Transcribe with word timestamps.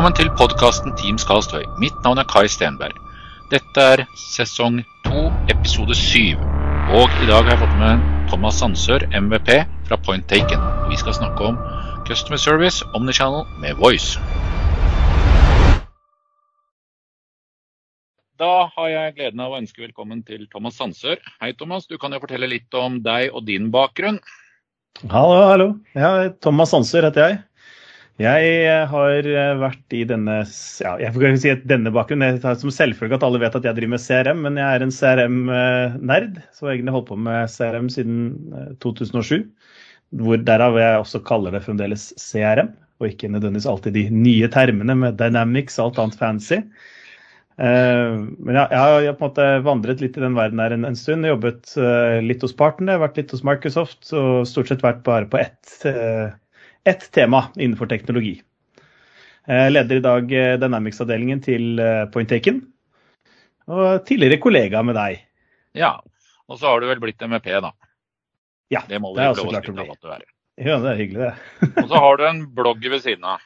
Velkommen 0.00 0.16
til 0.16 0.30
podkasten 0.32 0.94
Teams 0.96 1.26
Karlstøy. 1.28 1.66
Mitt 1.76 1.96
navn 2.00 2.16
er 2.16 2.24
Kai 2.24 2.46
Stenberg. 2.48 2.94
Dette 3.52 3.82
er 3.84 4.02
sesong 4.16 4.78
to, 5.04 5.26
episode 5.52 5.92
syv. 5.92 6.40
Og 6.96 7.18
i 7.20 7.26
dag 7.28 7.42
har 7.44 7.50
jeg 7.50 7.60
fått 7.60 7.74
med 7.82 8.06
Thomas 8.30 8.56
Sandsør, 8.62 9.04
MVP 9.12 9.50
fra 9.90 9.98
Point 10.00 10.24
Taken. 10.32 10.62
Vi 10.88 10.96
skal 10.96 11.18
snakke 11.18 11.50
om 11.50 11.60
Customer 12.08 12.40
Service 12.40 12.80
Omnichannel 12.96 13.44
med 13.60 13.76
Voice. 13.76 14.16
Da 18.40 18.70
har 18.72 18.88
jeg 18.94 19.18
gleden 19.20 19.44
av 19.44 19.52
å 19.52 19.60
ønske 19.60 19.84
velkommen 19.84 20.24
til 20.24 20.48
Thomas 20.48 20.80
Sandsør. 20.80 21.20
Hei, 21.44 21.52
Thomas. 21.52 21.84
Du 21.84 22.00
kan 22.00 22.16
jo 22.16 22.24
fortelle 22.24 22.48
litt 22.48 22.72
om 22.72 23.02
deg 23.04 23.36
og 23.36 23.44
din 23.52 23.68
bakgrunn. 23.68 24.16
Hallo, 25.12 25.44
hallo. 25.44 25.70
Ja, 25.92 26.30
Thomas 26.40 26.72
Sandsør 26.72 27.10
heter 27.10 27.26
jeg. 27.28 27.42
Jeg 28.20 28.88
har 28.90 29.26
vært 29.62 29.94
i 29.96 30.02
denne 30.04 30.42
ja, 30.44 30.90
jeg 31.00 31.12
får 31.14 31.36
si 31.40 31.52
at 31.54 31.62
denne 31.68 31.92
bakgrunnen. 31.94 32.34
Jeg 32.34 32.42
tar 32.42 32.58
som 32.60 32.72
selvfølge 32.74 33.16
at 33.16 33.24
alle 33.24 33.40
vet 33.40 33.54
at 33.56 33.64
jeg 33.64 33.78
driver 33.78 33.94
med 33.94 34.02
CRM, 34.04 34.42
men 34.44 34.58
jeg 34.60 34.76
er 34.76 34.84
en 34.84 34.92
CRM-nerd. 34.92 36.36
Så 36.52 36.68
jeg 36.68 36.78
egentlig 36.80 36.96
holdt 36.98 37.08
på 37.08 37.16
med 37.16 37.48
CRM 37.48 37.88
siden 37.92 38.18
2007. 38.84 39.46
Hvor 40.20 40.42
derav 40.44 40.76
jeg 40.76 41.00
også 41.00 41.22
kaller 41.24 41.54
det 41.56 41.62
fremdeles 41.64 42.10
CRM, 42.20 42.74
og 43.00 43.08
ikke 43.08 43.30
nødvendigvis 43.32 43.68
alltid 43.70 43.96
de 43.96 44.04
nye 44.12 44.50
termene 44.52 44.98
med 45.00 45.16
Dynamics 45.20 45.78
og 45.78 45.86
alt 45.86 46.02
annet 46.04 46.20
fancy. 46.20 46.60
Men 47.60 48.56
ja, 48.56 48.66
jeg 48.68 48.80
har 48.80 49.16
på 49.16 49.16
en 49.16 49.30
måte 49.30 49.48
vandret 49.64 50.04
litt 50.04 50.20
i 50.20 50.26
den 50.26 50.36
verden 50.36 50.60
her 50.60 50.76
en, 50.76 50.84
en 50.88 50.98
stund. 50.98 51.24
Jobbet 51.28 51.72
litt 52.26 52.44
hos 52.44 52.56
partene, 52.56 53.00
vært 53.00 53.16
litt 53.22 53.32
hos 53.32 53.46
Microsoft 53.48 54.12
og 54.12 54.44
stort 54.50 54.68
sett 54.68 54.84
vært 54.84 55.00
bare 55.08 55.28
på 55.30 55.40
ett 55.40 55.78
ett 56.88 57.10
tema 57.12 57.46
innenfor 57.56 57.90
teknologi. 57.90 58.38
Jeg 59.50 59.72
leder 59.72 59.98
i 59.98 60.04
dag 60.04 60.32
Dynamics-avdelingen 60.62 61.40
til 61.42 61.80
Point 62.14 62.28
Taken, 62.30 62.60
og 63.70 64.04
tidligere 64.06 64.38
kollega 64.42 64.82
med 64.86 64.98
deg. 64.98 65.22
Ja, 65.78 65.96
og 66.50 66.58
så 66.58 66.70
har 66.70 66.82
du 66.82 66.88
vel 66.90 67.00
blitt 67.02 67.22
MVP, 67.22 67.48
da. 67.62 67.72
Ja, 68.70 68.82
det 68.86 69.00
må 69.02 69.12
det 69.16 69.24
er 69.24 69.34
også 69.34 69.48
klart 69.50 69.68
å 69.70 69.74
bli. 69.74 69.86
at 69.90 70.02
du 70.02 70.10
er. 70.14 70.24
Ja, 70.60 70.76
det 70.82 70.90
er 70.92 70.98
hyggelig, 70.98 71.28
det. 71.28 71.68
Og 71.82 71.86
så 71.88 72.00
har 72.04 72.18
du 72.20 72.24
en 72.28 72.40
blogg 72.54 72.84
ved 72.84 73.00
siden 73.02 73.24
av. 73.26 73.44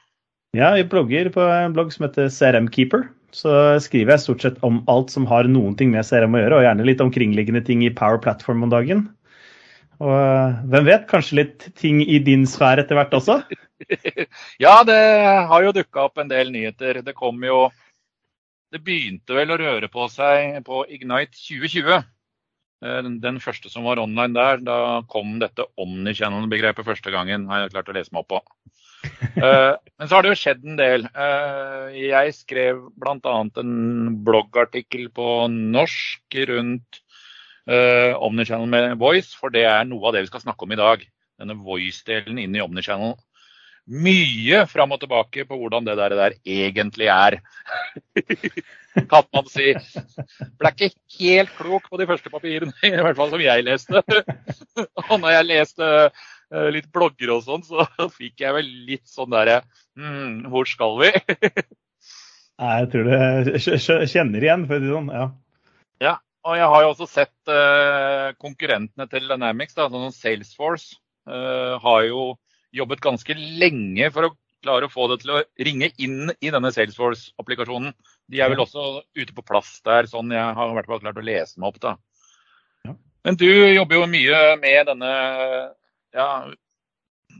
Ja, 0.54 0.72
jeg 0.78 0.88
blogger 0.90 1.30
på 1.34 1.44
en 1.46 1.74
blogg 1.76 1.92
som 1.94 2.08
heter 2.08 2.30
CRM 2.32 2.66
Keeper. 2.74 3.06
Så 3.34 3.50
skriver 3.82 4.14
jeg 4.14 4.22
stort 4.22 4.44
sett 4.44 4.58
om 4.66 4.80
alt 4.90 5.10
som 5.14 5.26
har 5.26 5.48
noen 5.50 5.74
ting 5.78 5.90
med 5.94 6.06
CRM 6.06 6.36
å 6.36 6.42
gjøre, 6.42 6.58
og 6.58 6.66
gjerne 6.66 6.86
litt 6.86 7.02
omkringliggende 7.02 7.62
ting 7.66 7.82
i 7.86 7.92
Power 7.94 8.20
Platform 8.22 8.66
om 8.66 8.72
dagen. 8.74 9.06
Og 10.02 10.64
hvem 10.70 10.88
vet, 10.88 11.04
kanskje 11.10 11.38
litt 11.38 11.66
ting 11.78 12.00
i 12.02 12.18
din 12.22 12.46
sfære 12.50 12.84
etter 12.84 12.98
hvert 12.98 13.14
også? 13.20 13.40
Ja, 14.62 14.78
det 14.86 14.96
har 15.50 15.64
jo 15.66 15.74
dukka 15.76 16.06
opp 16.06 16.18
en 16.22 16.30
del 16.30 16.50
nyheter. 16.54 17.02
Det 17.04 17.12
kom 17.18 17.42
jo 17.44 17.66
Det 18.72 18.80
begynte 18.82 19.36
vel 19.36 19.52
å 19.54 19.58
røre 19.60 19.90
på 19.92 20.06
seg 20.10 20.56
på 20.66 20.82
Ignite 20.90 21.36
2020. 21.36 21.92
Eh, 22.84 23.10
Den 23.22 23.38
første 23.44 23.70
som 23.70 23.86
var 23.86 24.00
online 24.02 24.34
der, 24.34 24.62
da 24.66 24.78
kom 25.10 25.36
dette 25.42 25.66
omnichannel-begrepet 25.78 26.86
første 26.86 27.12
gangen. 27.14 27.46
har 27.50 27.64
jeg 27.66 27.74
klart 27.76 27.92
å 27.92 27.96
lese 27.98 28.14
meg 28.14 28.24
opp 28.24 28.32
på. 28.34 28.42
Eh, 29.34 29.74
Men 29.98 30.08
så 30.08 30.16
har 30.16 30.24
det 30.24 30.30
jo 30.32 30.38
skjedd 30.40 30.62
en 30.64 30.78
del. 30.80 31.02
Eh, 31.12 31.96
Jeg 32.08 32.34
skrev 32.38 32.78
bl.a. 32.96 33.34
en 33.60 33.74
bloggartikkel 34.24 35.10
på 35.12 35.26
norsk 35.50 36.38
rundt 36.48 37.03
eh, 37.70 38.12
Omnichannel 38.14 38.70
med 38.70 38.98
Voice, 39.00 39.34
for 39.38 39.54
det 39.54 39.66
er 39.68 39.86
noe 39.88 40.08
av 40.08 40.16
det 40.16 40.24
vi 40.24 40.32
skal 40.32 40.44
snakke 40.44 40.66
om 40.66 40.74
i 40.74 40.80
dag. 40.80 41.04
Denne 41.40 41.56
Voice-delen 41.58 42.38
inn 42.42 42.56
i 42.56 42.62
Omnichannel. 42.64 43.16
Mye 43.84 44.62
fram 44.64 44.94
og 44.96 45.02
tilbake 45.02 45.44
på 45.44 45.58
hvordan 45.60 45.84
det 45.84 45.98
der, 45.98 46.14
der 46.16 46.36
egentlig 46.48 47.10
er. 47.12 47.36
kan 49.10 49.26
man 49.34 49.50
si. 49.50 49.74
Ble 50.60 50.72
ikke 50.72 50.90
helt 51.18 51.52
klok 51.58 51.90
på 51.90 52.00
de 52.00 52.08
første 52.08 52.32
papirene, 52.32 52.72
i 52.86 52.94
hvert 52.94 53.18
fall 53.18 53.32
som 53.34 53.44
jeg 53.44 53.66
leste. 53.66 54.00
og 55.04 55.14
når 55.18 55.36
jeg 55.36 55.48
leste 55.50 55.90
eh, 56.06 56.68
litt 56.72 56.88
blogger 56.94 57.36
og 57.36 57.44
sånn, 57.44 57.66
så 57.66 57.84
fikk 58.18 58.46
jeg 58.46 58.56
vel 58.56 58.72
litt 58.88 59.06
sånn 59.10 59.32
derre 59.34 59.60
hm, 59.98 60.46
Hvor 60.52 60.68
skal 60.70 61.00
vi? 61.02 61.12
Nei, 62.54 62.74
jeg 62.84 62.90
tror 62.92 63.08
du 63.10 64.06
kjenner 64.14 64.46
igjen, 64.46 64.68
for 64.70 64.78
å 64.78 64.80
si 64.80 64.86
det 64.86 64.94
sånn. 64.94 65.12
Ja. 65.12 65.26
Ja, 66.02 66.14
og 66.44 66.56
jeg 66.58 66.70
har 66.72 66.84
jo 66.84 66.92
også 66.92 67.08
sett 67.08 67.52
eh, 67.52 68.30
konkurrentene 68.40 69.06
til 69.10 69.28
Dynamics, 69.30 69.76
da, 69.76 69.88
sånn 69.88 70.08
som 70.08 70.14
Salesforce, 70.16 70.98
eh, 71.28 71.74
har 71.80 72.00
jo 72.08 72.34
jobbet 72.74 73.04
ganske 73.04 73.36
lenge 73.36 74.10
for 74.12 74.28
å 74.28 74.34
klare 74.64 74.88
å 74.88 74.92
få 74.92 75.06
det 75.12 75.20
til 75.22 75.34
å 75.36 75.42
ringe 75.66 75.90
inn 76.00 76.32
i 76.40 76.50
denne 76.52 76.72
Salesforce-applikasjonen. 76.72 77.94
De 78.32 78.40
er 78.40 78.50
vel 78.52 78.64
også 78.64 79.04
ute 79.16 79.36
på 79.36 79.44
plass 79.46 79.76
der, 79.84 80.08
sånn 80.10 80.32
jeg 80.32 80.56
har 80.58 80.72
i 80.72 80.76
hvert 80.76 80.88
fall 80.90 81.02
klart 81.04 81.20
å 81.20 81.24
lese 81.24 81.60
meg 81.60 81.72
opp. 81.72 81.80
da. 81.82 81.94
Ja. 82.88 82.96
Men 83.28 83.40
du 83.40 83.48
jobber 83.48 84.00
jo 84.00 84.10
mye 84.10 84.40
med 84.60 84.88
denne 84.88 85.12
ja, 86.14 86.28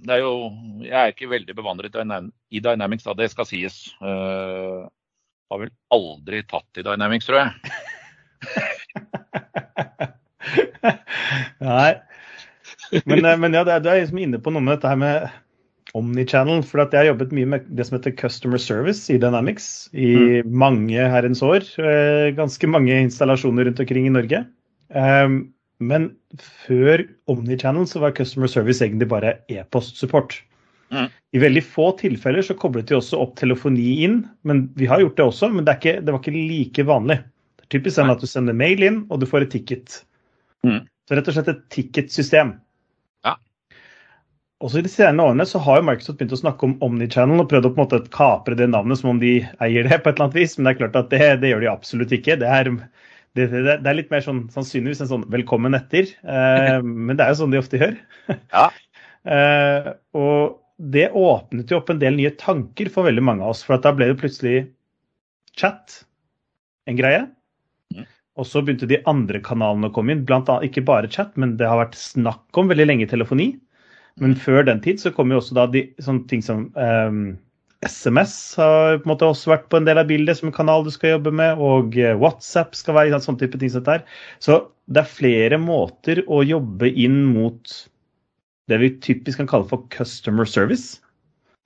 det 0.05 0.17
er 0.17 0.21
jo, 0.25 0.35
Jeg 0.83 0.97
er 1.01 1.13
ikke 1.13 1.31
veldig 1.31 1.57
bevandret 1.57 1.97
i 1.97 2.61
Dynamics, 2.61 3.07
da, 3.07 3.17
det 3.17 3.31
skal 3.33 3.49
sies. 3.49 3.77
Uh, 4.03 4.85
har 5.53 5.61
vel 5.61 5.73
aldri 5.95 6.43
tatt 6.49 6.81
i 6.81 6.85
Dynamics, 6.87 7.29
tror 7.29 7.45
jeg. 7.45 7.75
Nei. 11.65 11.93
Men, 13.05 13.25
eh, 13.25 13.39
men 13.41 13.57
ja, 13.57 13.65
du 13.65 13.73
er 13.73 14.03
liksom 14.03 14.21
inne 14.23 14.41
på 14.43 14.53
noe 14.55 14.65
med 14.65 14.77
dette 14.77 14.93
her 14.93 15.01
med 15.01 15.17
omnichannel. 15.95 16.63
For 16.67 16.85
jeg 16.85 16.99
har 16.99 17.11
jobbet 17.13 17.35
mye 17.37 17.51
med 17.55 17.67
det 17.71 17.87
som 17.89 17.99
heter 17.99 18.17
customer 18.19 18.61
service 18.63 19.09
i 19.11 19.19
Dynamics 19.23 19.89
i 19.95 20.43
mange 20.45 20.99
herrens 20.99 21.43
år. 21.47 21.67
eh, 21.81 22.31
Ganske 22.37 22.71
mange 22.71 22.95
installasjoner 23.07 23.71
rundt 23.71 23.83
omkring 23.83 24.11
i 24.11 24.15
Norge. 24.15 24.45
Um, 24.95 25.51
Men 25.83 26.13
før 26.39 27.03
omnichannel 27.27 27.87
så 27.91 27.99
var 28.01 28.13
customer 28.15 28.47
service 28.47 28.79
egentlig 28.81 29.09
bare 29.11 29.33
e-postsupport. 29.51 30.37
Mm. 30.95 31.09
I 31.35 31.41
veldig 31.43 31.63
få 31.67 31.89
tilfeller 31.99 32.47
så 32.47 32.55
koblet 32.55 32.87
de 32.89 32.95
også 32.95 33.19
opp 33.19 33.33
telefoni 33.41 34.05
inn, 34.07 34.21
men 34.47 34.69
vi 34.79 34.87
har 34.87 35.03
gjort 35.03 35.17
det 35.19 35.27
også, 35.27 35.49
men 35.51 35.67
det, 35.67 35.75
ikke, 35.81 35.97
det 36.07 36.15
var 36.15 36.21
ikke 36.23 36.37
like 36.37 36.85
vanlig. 36.87 37.17
Det 37.65 37.71
er 37.71 37.79
typisk 37.79 37.97
sånn 37.97 38.13
at 38.13 38.21
du 38.21 38.29
sender 38.29 38.57
mail 38.57 38.83
inn, 38.85 39.05
og 39.09 39.23
du 39.23 39.27
får 39.29 39.47
et 39.47 39.55
ticket. 39.57 40.03
Mm. 40.67 40.83
Så 41.09 41.17
rett 41.17 41.29
og 41.31 41.37
slett 41.37 41.49
et 41.53 41.63
ticketsystem. 41.73 42.53
Ja. 43.25 43.35
Også 44.65 44.81
i 44.81 44.85
de 44.85 44.93
senere 44.93 45.31
årene 45.31 45.47
så 45.49 45.61
har 45.65 45.81
jo 45.81 45.87
Microsoft 45.89 46.21
begynt 46.21 46.37
å 46.37 46.41
snakke 46.41 46.69
om 46.69 46.77
omnichannel 46.85 47.41
og 47.43 47.49
prøvd 47.51 47.71
å 47.71 47.73
på 47.73 47.81
en 47.81 47.85
måte 47.87 48.03
kapre 48.15 48.59
det 48.59 48.69
navnet 48.73 49.01
som 49.01 49.15
om 49.15 49.23
de 49.23 49.39
eier 49.65 49.89
det 49.89 50.01
på 50.01 50.13
et 50.13 50.19
eller 50.19 50.29
annet 50.29 50.39
vis, 50.39 50.57
men 50.57 50.69
det 50.69 50.75
er 50.75 50.81
klart 50.83 51.01
at 51.01 51.11
det, 51.13 51.31
det 51.43 51.53
gjør 51.53 51.65
de 51.65 51.73
absolutt 51.73 52.15
ikke. 52.17 52.39
Det 52.41 52.51
er, 52.59 52.73
det, 53.37 53.49
det, 53.53 53.79
er 53.81 53.99
litt 53.99 54.13
mer 54.13 54.25
sånn 54.25 54.45
sannsynligvis 54.53 55.05
en 55.05 55.13
sånn 55.13 55.29
velkommen 55.33 55.77
etter, 55.81 56.13
eh, 56.25 56.79
men 57.09 57.17
det 57.17 57.25
er 57.25 57.33
jo 57.33 57.41
sånn 57.41 57.57
de 57.57 57.63
ofte 57.63 57.81
gjør. 57.81 57.97
Ja. 58.53 58.69
Eh, 59.25 59.87
og 60.13 60.59
det 60.77 61.07
åpnet 61.17 61.71
jo 61.73 61.79
opp 61.79 61.89
en 61.89 62.01
del 62.03 62.19
nye 62.19 62.35
tanker 62.37 62.91
for 62.93 63.09
veldig 63.09 63.23
mange 63.25 63.41
av 63.41 63.55
oss, 63.55 63.63
for 63.65 63.81
da 63.81 63.89
ble 63.97 64.11
det 64.11 64.19
plutselig 64.21 64.59
chat 65.57 66.03
en 66.85 66.99
greie. 66.99 67.23
Mm. 68.35 68.41
Og 68.41 68.49
så 68.51 68.63
begynte 68.63 68.89
de 68.91 68.99
andre 69.11 69.39
kanalene 69.45 69.87
å 69.91 69.95
komme 69.95 70.15
inn, 70.15 70.25
blant 70.27 70.49
annet 70.51 70.67
ikke 70.71 70.87
bare 70.89 71.11
chat, 71.11 71.31
men 71.39 71.57
det 71.61 71.69
har 71.71 71.79
vært 71.79 71.99
snakk 71.99 72.59
om 72.59 72.69
veldig 72.73 72.89
lenge 72.89 73.07
telefoni. 73.11 73.53
Men 74.23 74.35
før 74.39 74.67
den 74.67 74.81
tid 74.83 75.01
så 75.03 75.11
kom 75.15 75.31
jo 75.31 75.41
også 75.41 75.57
da 75.57 75.67
de 75.71 75.89
sånne 76.03 76.27
ting 76.31 76.43
som 76.43 76.69
um, 76.75 77.37
SMS 77.87 78.35
har 78.59 78.99
på 78.99 79.09
en 79.09 79.11
måte 79.11 79.27
også 79.27 79.51
vært 79.51 79.67
på 79.71 79.79
en 79.81 79.87
del 79.89 79.99
av 80.01 80.09
bildet 80.11 80.39
som 80.39 80.51
en 80.51 80.57
kanal 80.57 80.85
du 80.87 80.91
skal 80.95 81.17
jobbe 81.17 81.33
med, 81.35 81.59
og 81.63 81.97
eh, 81.99 82.15
WhatsApp 82.19 82.75
skal 82.79 82.99
være 82.99 83.21
sånn 83.23 83.39
type 83.41 83.59
ting 83.59 83.73
dette 83.75 83.99
her. 83.99 84.05
Så 84.43 84.61
det 84.87 85.03
er 85.03 85.11
flere 85.17 85.59
måter 85.61 86.23
å 86.27 86.43
jobbe 86.47 86.91
inn 86.91 87.25
mot 87.33 87.75
det 88.71 88.81
vi 88.81 88.93
typisk 89.05 89.43
kan 89.43 89.51
kalle 89.51 89.69
for 89.69 89.85
customer 89.93 90.49
service, 90.49 91.01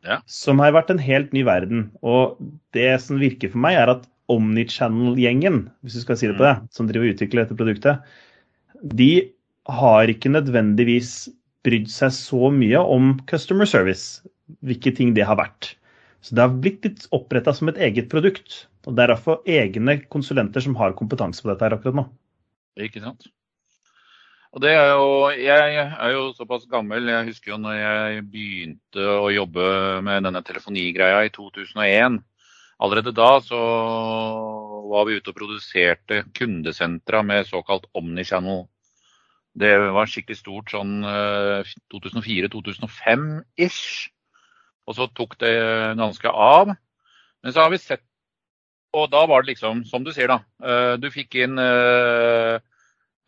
Ja. 0.06 0.20
som 0.26 0.58
har 0.62 0.72
vært 0.72 0.90
en 0.90 0.98
helt 1.02 1.32
ny 1.32 1.44
verden. 1.46 1.90
Og 2.02 2.38
det 2.72 3.00
som 3.02 3.18
virker 3.20 3.50
for 3.52 3.62
meg, 3.62 3.76
er 3.78 3.92
at 3.92 4.06
Omnichannel-gjengen, 4.32 5.66
hvis 5.82 5.98
du 5.98 6.04
skal 6.04 6.18
si 6.20 6.28
det 6.28 6.36
på 6.38 6.46
det, 6.46 6.56
som 6.74 6.88
driver 6.88 7.08
og 7.08 7.16
utvikler 7.16 7.44
dette 7.44 7.58
produktet, 7.58 8.02
de 8.94 9.10
har 9.68 10.10
ikke 10.12 10.32
nødvendigvis 10.32 11.28
brydd 11.66 11.88
seg 11.92 12.12
så 12.14 12.50
mye 12.54 12.80
om 12.80 13.16
customer 13.28 13.68
service, 13.68 14.22
hvilke 14.64 14.92
ting 14.96 15.14
det 15.16 15.26
har 15.28 15.38
vært. 15.40 15.74
Så 16.24 16.34
det 16.34 16.44
har 16.44 16.60
blitt 16.60 16.86
litt 16.86 17.06
oppretta 17.14 17.54
som 17.54 17.70
et 17.70 17.80
eget 17.88 18.08
produkt. 18.12 18.64
Og 18.86 18.96
det 18.96 19.04
er 19.04 19.12
derfor 19.12 19.42
egne 19.48 19.98
konsulenter 20.12 20.64
som 20.64 20.76
har 20.80 20.96
kompetanse 20.98 21.44
på 21.44 21.50
dette 21.52 21.66
her 21.66 21.76
akkurat 21.76 21.98
nå. 22.00 22.06
Ikke 22.80 23.02
sant? 23.02 23.28
Og 24.56 24.62
det 24.64 24.72
er 24.72 24.94
jo, 24.96 25.28
Jeg 25.36 25.76
er 25.84 26.12
jo 26.14 26.32
såpass 26.32 26.64
gammel. 26.70 27.10
Jeg 27.10 27.28
husker 27.28 27.52
jo 27.52 27.60
når 27.60 27.76
jeg 27.76 28.24
begynte 28.32 29.04
å 29.04 29.28
jobbe 29.30 29.66
med 30.06 30.24
denne 30.24 30.42
telefonigreia 30.42 31.26
i 31.26 31.32
2001. 31.34 32.22
Allerede 32.78 33.12
da 33.16 33.38
så 33.42 33.58
var 34.88 35.06
vi 35.08 35.18
ute 35.18 35.32
og 35.32 35.38
produserte 35.38 36.22
kundesentra 36.38 37.22
med 37.26 37.48
såkalt 37.48 37.88
omnichannel. 37.98 38.66
Det 39.58 39.72
var 39.94 40.06
skikkelig 40.06 40.38
stort 40.38 40.70
sånn 40.70 41.00
2004-2005-ish. 41.92 44.08
Og 44.88 44.96
så 44.96 45.08
tok 45.12 45.34
det 45.42 45.52
ganske 45.98 46.30
av. 46.32 46.70
Men 47.42 47.54
så 47.54 47.64
har 47.64 47.74
vi 47.74 47.80
sett 47.82 48.04
Og 48.96 49.10
da 49.12 49.26
var 49.28 49.42
det 49.44 49.52
liksom, 49.52 49.82
som 49.84 50.00
du 50.04 50.08
sier, 50.16 50.30
da. 50.32 50.38
eh, 50.64 50.94
Du 50.96 51.10
fikk 51.12 51.34
inn 51.36 51.58
eh, 51.60 52.56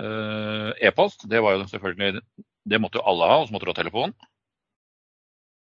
eh, 0.00 0.70
e-post. 0.88 1.26
Det 1.28 1.42
var 1.44 1.58
jo 1.58 1.66
selvfølgelig 1.68 2.22
Det 2.64 2.80
måtte 2.80 2.98
jo 2.98 3.04
alle 3.10 3.28
ha, 3.28 3.36
og 3.42 3.48
så 3.48 3.52
måtte 3.52 3.68
du 3.68 3.72
ha 3.74 3.76
telefon. 3.76 4.14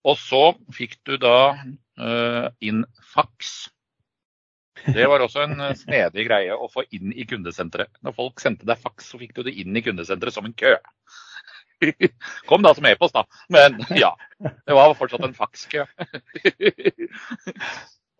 Og 0.08 0.16
så 0.18 0.54
fikk 0.74 0.96
du 1.06 1.18
da 1.20 1.34
eh, 1.52 1.76
inn 2.64 2.84
faks. 3.12 3.52
Det 4.86 5.06
var 5.06 5.22
også 5.22 5.44
en 5.44 5.60
eh, 5.60 5.76
snedig 5.78 6.26
greie 6.26 6.54
å 6.56 6.68
få 6.70 6.84
inn 6.94 7.12
i 7.14 7.26
kundesenteret. 7.28 7.92
Når 8.02 8.16
folk 8.16 8.42
sendte 8.42 8.66
deg 8.68 8.80
faks, 8.80 9.12
så 9.12 9.20
fikk 9.20 9.34
du 9.36 9.44
det 9.46 9.54
inn 9.60 9.76
i 9.76 9.82
kundesenteret 9.84 10.34
som 10.34 10.48
en 10.48 10.56
kø. 10.56 10.74
Kom 12.50 12.64
da 12.64 12.72
som 12.74 12.86
e-post, 12.88 13.14
da. 13.14 13.24
Men 13.52 13.78
ja, 13.98 14.12
det 14.40 14.76
var 14.76 14.94
fortsatt 14.98 15.26
en 15.26 15.36
fakskø. 15.36 15.86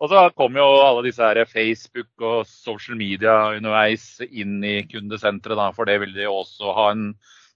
Og 0.03 0.09
så 0.11 0.25
kom 0.35 0.57
jo 0.59 0.65
alle 0.83 1.05
disse 1.05 1.23
her 1.23 1.45
Facebook 1.47 2.09
og 2.27 2.47
social 2.49 2.97
media 2.99 3.53
underveis 3.55 4.17
inn 4.25 4.57
i 4.67 4.81
kundesenteret, 4.89 5.55
da, 5.55 5.69
for 5.71 5.87
det 5.87 5.95
ville 6.01 6.17
de 6.17 6.25
også 6.27 6.73
ha 6.75 6.89
en 6.91 7.05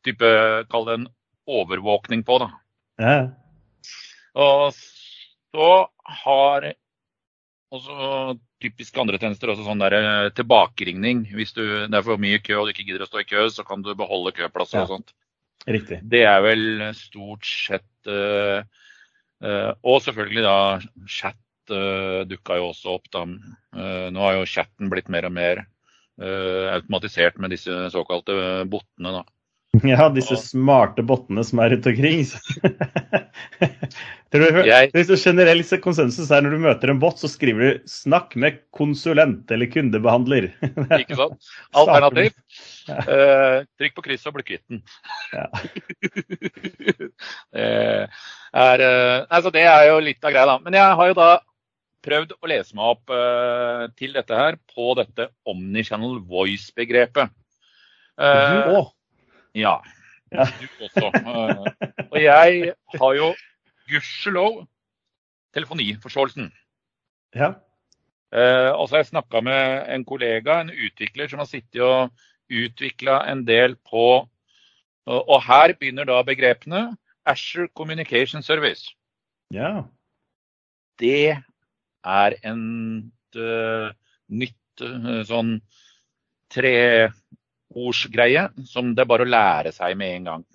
type, 0.08 0.30
kall 0.72 0.88
det 0.88 0.96
en 0.96 1.10
overvåkning 1.58 2.24
på. 2.24 2.38
da. 2.46 2.48
Ja. 3.04 3.18
Og 4.40 4.72
så 5.57 5.69
har 6.24 6.68
også 7.74 8.38
typisk 8.62 8.98
andre 9.01 9.19
tjenester 9.21 9.51
også 9.51 9.65
sånn 9.68 9.81
der 9.81 9.95
eh, 9.98 10.27
tilbakeringning. 10.38 11.25
Hvis 11.36 11.54
du, 11.57 11.63
det 11.89 11.98
er 11.98 12.06
for 12.06 12.21
mye 12.21 12.39
kø 12.44 12.59
og 12.62 12.68
du 12.69 12.74
ikke 12.75 12.86
gidder 12.88 13.06
å 13.06 13.09
stå 13.09 13.21
i 13.24 13.27
kø, 13.30 13.48
så 13.54 13.65
kan 13.68 13.83
du 13.86 13.92
beholde 13.98 14.36
køplasser 14.38 14.80
Ja. 14.80 14.86
og 14.86 14.94
sånt. 14.95 15.15
Riktig. 15.68 16.00
Det 16.07 16.21
er 16.30 16.39
vel 16.45 16.62
stort 16.95 17.44
sett 17.50 18.07
uh, 18.07 18.62
uh, 19.44 19.71
Og 19.83 19.98
selvfølgelig 20.06 20.44
da 20.45 20.57
chat 21.12 21.74
uh, 21.74 22.21
dukka 22.30 22.56
jo 22.62 22.69
også 22.69 22.94
opp. 22.94 23.09
da. 23.12 23.25
Nå 24.13 24.21
har 24.24 24.38
jo 24.38 24.45
chatten 24.48 24.88
blitt 24.94 25.09
mer 25.12 25.27
og 25.27 25.36
mer 25.36 25.65
automatisert 26.18 27.36
med 27.38 27.51
disse 27.54 27.74
såkalte 27.94 28.63
bottene. 28.71 29.12
da. 29.19 29.25
Ja, 29.92 30.08
disse 30.14 30.36
smarte 30.40 31.04
bottene 31.06 31.44
som 31.46 31.60
er 31.64 31.70
rundt 31.74 31.88
omkring. 31.90 32.24
Tror 34.34 34.52
du, 34.52 34.62
Jeg- 34.68 34.92
Hvis 34.94 35.08
du 35.08 35.16
generell 35.16 35.64
konsensus 35.84 36.32
er 36.32 36.42
når 36.44 36.52
du 36.56 36.60
møter 36.66 36.90
en 36.92 37.00
bot, 37.00 37.18
så 37.20 37.28
skriver 37.32 37.60
du 37.62 37.80
'snakk 37.88 38.36
med 38.36 38.60
konsulent' 38.76 39.52
eller 39.52 39.66
'kundebehandler'. 39.72 40.52
Ikke 41.02 41.16
sant? 41.16 41.40
Alternativ. 41.74 42.32
Ja. 42.88 42.98
uh, 43.04 43.64
trykk 43.80 43.96
på 43.96 44.02
krysset 44.06 44.28
og 44.32 44.36
bli 44.38 44.44
kvitt 44.48 44.64
den. 44.70 44.82
Ja. 45.34 45.48
eh, 47.54 48.08
altså 49.28 49.52
det 49.52 49.66
er 49.68 49.90
jo 49.90 50.00
litt 50.00 50.24
av 50.24 50.32
greia, 50.32 50.46
da. 50.46 50.58
Men 50.64 50.74
jeg 50.74 50.96
har 51.00 51.08
jo 51.12 51.18
da 51.18 51.30
prøvd 52.08 52.32
å 52.40 52.48
lese 52.48 52.76
meg 52.78 52.86
opp 52.94 53.10
uh, 53.12 53.88
til 54.00 54.14
dette 54.16 54.36
her 54.38 54.56
på 54.72 54.94
dette 55.00 55.28
omnichannel 55.48 56.22
voice-begrepet. 56.28 57.30
Uh. 58.18 58.88
Ja. 59.57 59.77
Du 60.31 60.68
også. 60.86 61.09
Eh, 61.18 62.04
og 62.12 62.18
jeg 62.21 62.74
har 63.01 63.13
jo 63.15 63.33
gudskjelov 63.88 64.65
telefoniforståelsen. 65.56 66.51
Ja. 67.36 67.54
Eh, 68.36 68.71
og 68.75 68.88
så 68.88 68.98
har 68.98 69.06
jeg 69.06 69.12
snakka 69.13 69.42
med 69.42 69.94
en 69.95 70.04
kollega, 70.06 70.62
en 70.62 70.74
utvikler, 70.74 71.30
som 71.31 71.39
har 71.42 71.50
sittet 71.50 71.81
og 71.81 72.12
utvikla 72.51 73.21
en 73.31 73.45
del 73.48 73.75
på 73.88 74.27
og, 75.07 75.38
her 75.48 75.71
begynner 75.80 76.04
da 76.07 76.19
begrepene 76.25 76.81
Asher 77.25 77.68
Communication 77.75 78.44
Service. 78.44 78.92
ja. 79.51 79.83
Det 81.00 81.38
er 82.04 82.33
en 82.44 82.63
uh, 83.38 83.89
nytt 84.27 84.81
uh, 84.81 85.21
sånn 85.30 85.59
treordsgreie 87.78 88.48
som 88.66 88.94
det 88.96 89.04
er 89.04 89.10
bare 89.10 89.26
å 89.26 89.30
lære 89.30 89.74
seg 89.76 89.98
med 89.98 90.16
en 90.16 90.30
gang. 90.32 90.46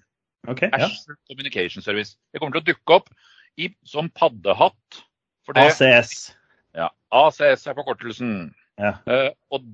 OK. 0.51 0.65
Ja. 0.67 0.89
Communication 1.31 1.83
Service. 1.83 2.17
Det 2.33 2.41
kommer 2.41 2.59
til 2.59 2.65
å 2.65 2.71
dukke 2.73 2.99
opp 2.99 3.09
i, 3.57 3.71
som 3.87 4.11
paddehatt. 4.11 5.03
Det, 5.47 5.63
ACS. 5.63 6.33
Ja, 6.75 6.91
ACS 7.15 7.67
er 7.69 7.77
forkortelsen. 7.79 8.53
Ja. 8.81 8.97
Uh, 9.07 9.31
og 9.53 9.67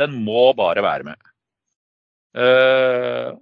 den 0.00 0.16
må 0.24 0.50
bare 0.56 0.84
være 0.84 1.10
med. 1.10 1.30
Uh, 2.36 3.36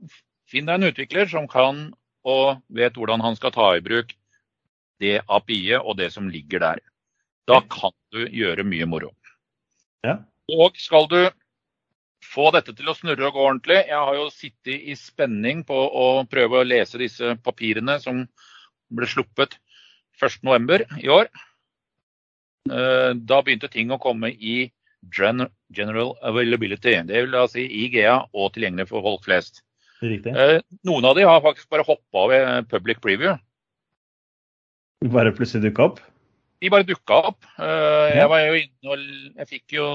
finn 0.49 0.67
deg 0.67 0.79
en 0.79 0.91
utvikler 0.91 1.29
som 1.31 1.47
kan 1.51 1.91
og 2.29 2.63
vet 2.75 2.97
hvordan 2.99 3.23
han 3.23 3.37
skal 3.39 3.53
ta 3.55 3.71
i 3.77 3.85
bruk 3.85 4.15
det 4.99 5.21
API-et 5.31 5.85
og 5.85 5.99
det 6.01 6.11
som 6.11 6.27
ligger 6.33 6.65
der. 6.65 6.81
Da 7.49 7.61
kan 7.71 7.95
du 8.13 8.25
gjøre 8.27 8.67
mye 8.67 8.89
moro. 8.89 9.13
Ja. 10.05 10.19
Og 10.51 10.77
skal 10.81 11.07
du 11.11 11.21
få 12.25 12.51
dette 12.55 12.75
til 12.77 12.89
å 12.91 12.97
snurre 12.97 13.29
og 13.29 13.37
gå 13.37 13.45
ordentlig 13.45 13.79
Jeg 13.87 13.99
har 13.99 14.17
jo 14.17 14.29
sittet 14.35 14.89
i 14.91 14.97
spenning 14.99 15.63
på 15.67 15.75
å 15.75 16.07
prøve 16.31 16.61
å 16.61 16.67
lese 16.67 17.01
disse 17.01 17.37
papirene 17.45 17.99
som 18.03 18.25
ble 18.91 19.09
sluppet 19.09 19.59
1.11. 20.19 20.87
i 21.05 21.09
år. 21.13 21.29
Eh, 22.71 23.13
Da 23.15 23.41
begynte 23.43 23.71
ting 23.71 23.91
å 23.95 24.01
komme 24.03 24.33
i 24.33 24.71
general 25.15 26.17
availability. 26.23 26.97
Da 27.07 27.47
si 27.47 27.65
i 27.65 27.89
GA 27.89 28.25
og 28.33 28.53
tilgjengelig 28.55 28.89
for 28.89 29.03
folk 29.03 29.25
flest. 29.25 29.63
Riktig. 30.03 30.35
Eh, 30.35 30.61
Noen 30.87 31.05
av 31.05 31.17
de 31.17 31.27
har 31.27 31.43
faktisk 31.43 31.69
bare 31.71 31.87
hoppa 31.87 32.27
ved 32.31 32.69
public 32.71 33.01
preview. 33.01 33.39
Bare 35.07 35.33
plutselig 35.33 35.71
dukka 35.71 35.91
opp? 35.93 36.01
De 36.59 36.71
bare 36.73 36.87
dukka 36.87 37.21
opp. 37.31 37.47
Eh, 37.59 38.17
Jeg 38.19 38.31
var 38.31 38.41
jo 38.43 38.57
inne 38.59 38.93
og 38.95 39.03
jeg 39.39 39.49
fikk 39.53 39.77
jo 39.77 39.89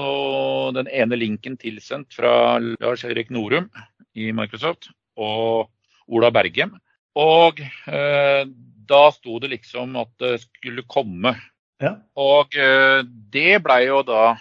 den 0.76 0.88
ene 0.88 1.18
linken 1.20 1.58
tilsendt 1.60 2.14
fra 2.16 2.58
Lars 2.80 3.04
Erik 3.04 3.32
Norum 3.34 3.68
i 4.16 4.30
Microsoft 4.32 4.88
og 5.20 5.68
Ola 6.08 6.30
Bergem. 6.32 6.72
Og 7.20 7.60
eh, 7.60 8.44
da 8.88 9.02
sto 9.12 9.38
det 9.42 9.52
liksom 9.52 9.96
at 10.00 10.10
det 10.20 10.38
skulle 10.46 10.86
komme. 10.88 11.34
Ja. 11.82 11.98
Og 12.16 12.56
eh, 12.56 13.04
det 13.04 13.60
blei 13.64 13.84
jo 13.88 14.02
da 14.06 14.34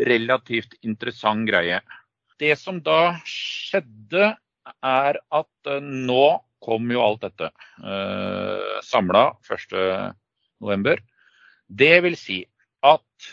relativt 0.00 0.74
interessant 0.84 1.46
greie. 1.48 1.78
Det 2.36 2.52
som 2.60 2.76
da 2.84 3.14
skjedde, 3.24 4.34
er 4.84 5.16
at 5.32 5.70
nå 5.80 6.24
kom 6.60 6.90
jo 6.92 7.00
alt 7.02 7.24
dette 7.24 7.48
eh, 7.48 8.76
samla 8.84 9.30
1.11. 10.62 11.00
Det 11.68 11.94
vil 12.04 12.16
si 12.18 12.38
at 12.86 13.28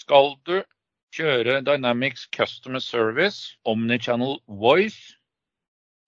skal 0.00 0.34
du 0.46 0.58
kjøre 1.14 1.60
Dynamics 1.64 2.26
Customer 2.34 2.82
Service, 2.82 3.54
Omnichannel 3.64 4.40
Voice 4.48 5.14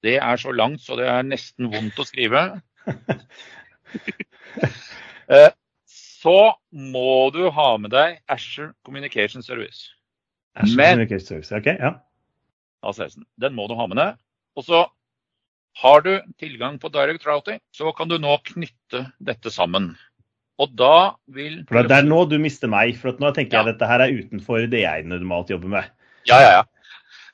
Det 0.02 0.16
er 0.18 0.36
så 0.36 0.52
langt 0.52 0.82
så 0.84 0.96
det 0.98 1.06
er 1.08 1.22
nesten 1.26 1.70
vondt 1.72 1.98
å 1.98 2.06
skrive. 2.08 2.48
Eh, 5.26 5.50
så 5.90 6.54
må 6.70 7.30
du 7.34 7.48
ha 7.50 7.66
med 7.82 7.90
deg 7.90 8.20
Asher 8.30 8.68
Communication 8.86 9.42
Service. 9.42 9.88
Asher 10.54 10.76
Men- 10.78 10.92
Communication 10.94 11.26
Service. 11.26 11.50
OK, 11.52 11.66
ja. 11.66 11.90
ACS-en. 12.86 13.26
Den 13.42 13.56
må 13.58 13.66
du 13.66 13.74
ha 13.74 13.88
med 13.90 13.98
deg. 13.98 14.20
Og 14.54 14.64
så 14.68 14.84
har 15.82 16.04
du 16.06 16.12
tilgang 16.40 16.78
på 16.80 16.88
direct 16.94 17.26
routing, 17.26 17.58
så 17.74 17.90
kan 17.92 18.08
du 18.08 18.16
nå 18.22 18.36
knytte 18.46 19.02
dette 19.18 19.50
sammen. 19.52 19.96
Og 20.62 20.72
da 20.72 21.14
vil 21.28 21.58
For 21.68 21.84
det 21.84 21.98
er 21.98 22.06
nå 22.08 22.22
du 22.30 22.38
mister 22.40 22.70
meg. 22.72 22.96
For 23.00 23.12
at 23.12 23.20
nå 23.20 23.32
tenker 23.36 23.58
Ja. 23.58 23.64
jeg 23.64 23.74
dette 23.74 23.90
her 23.90 24.00
er 24.06 24.14
utenfor 24.16 24.70
det 24.72 24.80
jeg 24.86 25.04
normalt 25.08 25.52
jobber 25.52 25.68
med. 25.68 25.90
Ja, 26.28 26.40
ja, 26.40 26.50
ja. 26.60 26.64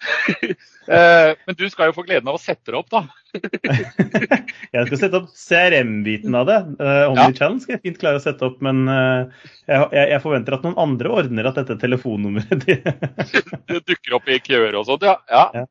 Eh, 0.90 1.36
Men 1.46 1.54
du 1.54 1.68
skal 1.70 1.86
jo 1.86 1.94
få 1.94 2.02
gleden 2.02 2.26
av 2.26 2.34
å 2.34 2.40
sette 2.42 2.72
det 2.72 2.74
opp, 2.74 2.88
da. 2.90 3.04
Jeg 4.74 4.88
skal 4.88 4.98
sette 4.98 5.20
opp 5.20 5.28
CRM-biten 5.30 6.34
av 6.34 6.48
det. 6.48 6.56
Uh, 6.80 7.14
challenge 7.36 7.62
skal 7.62 7.76
jeg 7.76 7.82
fint 7.84 8.00
klare 8.02 8.18
å 8.18 8.24
sette 8.24 8.42
opp, 8.48 8.56
men 8.66 8.80
eh, 8.90 9.46
jeg, 9.70 9.86
jeg 10.10 10.18
forventer 10.24 10.56
at 10.56 10.66
noen 10.66 10.74
andre 10.82 11.12
ordner 11.20 11.46
at 11.52 11.60
dette 11.60 11.78
telefonnummeret 11.84 12.66
Det 13.70 13.78
dukker 13.86 14.18
opp 14.18 14.26
i 14.26 14.40
køer 14.42 14.74
og 14.80 14.88
sånt. 14.90 15.06
Ja. 15.06 15.14
ja. 15.30 15.44
Ja. 15.62 15.64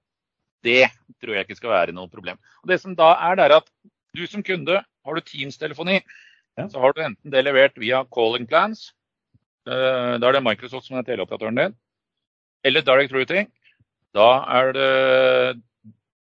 Det 0.63 0.87
tror 1.19 1.35
jeg 1.35 1.49
ikke 1.49 1.59
skal 1.59 1.75
være 1.75 1.97
noe 1.97 2.07
problem. 2.07 2.39
Og 2.63 2.71
Det 2.71 2.79
som 2.79 2.95
da 2.95 3.11
er, 3.27 3.35
det 3.35 3.49
er 3.49 3.57
at 3.59 3.67
du 4.15 4.23
som 4.31 4.47
kunde, 4.47 4.79
har 4.79 5.19
du 5.19 5.27
Teams-telefoni, 5.27 5.99
Ja. 6.59 6.67
så 6.69 6.81
har 6.83 6.93
du 6.93 7.01
enten 7.05 7.31
det 7.31 7.43
levert 7.45 7.77
via 7.79 8.03
calling 8.13 8.47
plans, 8.49 8.91
eh, 9.69 10.17
da 10.19 10.29
er 10.29 10.37
det 10.37 10.43
Microsoft 10.45 10.89
som 10.89 10.99
er 10.99 11.07
teleoperatøren 11.07 11.59
din, 11.59 11.75
eller 12.67 12.85
direct 12.85 13.15
routing. 13.15 13.47
Da, 14.11 14.27
det, 14.75 15.61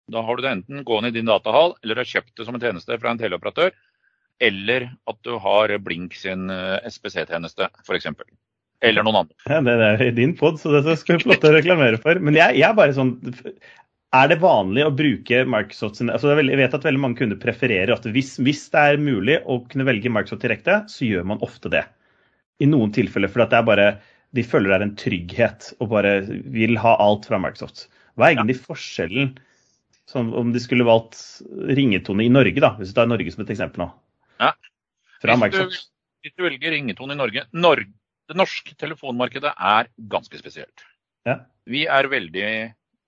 da 0.08 0.22
har 0.24 0.36
du 0.36 0.42
det 0.44 0.54
enten 0.54 0.84
gående 0.88 1.12
i 1.12 1.16
din 1.18 1.28
datahall, 1.28 1.76
eller 1.84 2.00
har 2.00 2.08
kjøpt 2.08 2.32
det 2.38 2.46
som 2.46 2.56
en 2.56 2.62
tjeneste 2.62 2.96
fra 3.00 3.12
en 3.12 3.20
teleoperatør, 3.20 3.74
eller 4.42 4.88
at 5.10 5.20
du 5.26 5.36
har 5.38 5.76
Blink 5.84 6.16
sin 6.18 6.48
eh, 6.50 6.80
SPC-tjeneste, 6.88 7.68
f.eks. 7.84 8.08
Eller 8.84 9.04
noen 9.06 9.22
andre. 9.22 9.36
Ja, 9.48 9.60
det 9.64 9.74
er 9.86 10.02
i 10.08 10.14
din 10.16 10.34
pod, 10.36 10.58
så 10.60 10.72
det 10.74 10.98
skal 11.00 11.18
vi 11.18 11.24
få 11.24 11.32
lov 11.32 11.40
til 11.42 11.52
å 11.52 11.58
reklamere 11.58 12.00
for. 12.02 12.18
Men 12.20 12.36
jeg, 12.36 12.58
jeg 12.58 12.66
er 12.68 12.76
bare 12.76 12.96
sånn 12.96 13.14
er 14.14 14.30
det 14.30 14.38
vanlig 14.42 14.84
å 14.86 14.92
bruke 14.94 15.42
Microsoft 15.48 16.00
altså 16.04 16.34
Jeg 16.36 16.58
vet 16.60 16.76
at 16.76 16.86
veldig 16.86 17.02
mange 17.02 17.18
kunder 17.18 17.38
prefererer 17.40 17.94
at 17.94 18.06
hvis, 18.14 18.36
hvis, 18.42 18.66
det 18.72 18.82
er 18.90 19.00
mulig 19.02 19.40
å 19.50 19.60
kunne 19.70 19.86
velge 19.88 20.12
Microsoft 20.12 20.44
direkte, 20.44 20.82
så 20.90 21.08
gjør 21.08 21.26
man 21.32 21.42
ofte 21.44 21.72
det. 21.72 21.84
I 22.62 22.68
noen 22.70 22.92
tilfeller. 22.94 23.30
For 23.32 23.42
det 23.42 23.58
er 23.58 23.66
bare, 23.66 23.88
de 24.36 24.44
føler 24.46 24.70
det 24.70 24.76
er 24.76 24.86
en 24.86 24.94
trygghet 25.00 25.72
og 25.80 25.90
bare 25.94 26.14
vil 26.54 26.78
ha 26.82 26.94
alt 27.02 27.26
fra 27.30 27.40
Microsoft. 27.42 27.88
Hva 28.14 28.28
er 28.28 28.36
egentlig 28.36 28.58
ja. 28.60 28.66
forskjellen 28.68 29.34
som 30.10 30.30
om 30.36 30.52
de 30.54 30.60
skulle 30.62 30.86
valgt 30.86 31.18
ringetone 31.74 32.26
i 32.26 32.30
Norge, 32.30 32.60
da, 32.62 32.74
hvis 32.78 32.92
du 32.92 32.98
tar 32.98 33.10
Norge 33.10 33.32
som 33.34 33.42
et 33.42 33.52
eksempel 33.56 33.86
nå? 33.86 33.90
Ja. 34.42 34.52
Fra 35.24 35.38
Microsoft. 35.40 35.74
Hvis 35.74 35.88
du, 35.88 35.92
hvis 36.28 36.38
du 36.38 36.46
velger 36.46 36.76
ringetone 36.76 37.16
i 37.16 37.20
Norge, 37.20 37.46
Norge 37.56 37.90
Det 38.24 38.38
norske 38.40 38.72
telefonmarkedet 38.80 39.50
er 39.52 39.88
ganske 40.08 40.38
spesielt. 40.40 40.84
Ja. 41.28 41.42
Vi 41.68 41.82
er 41.84 42.06
veldig 42.08 42.46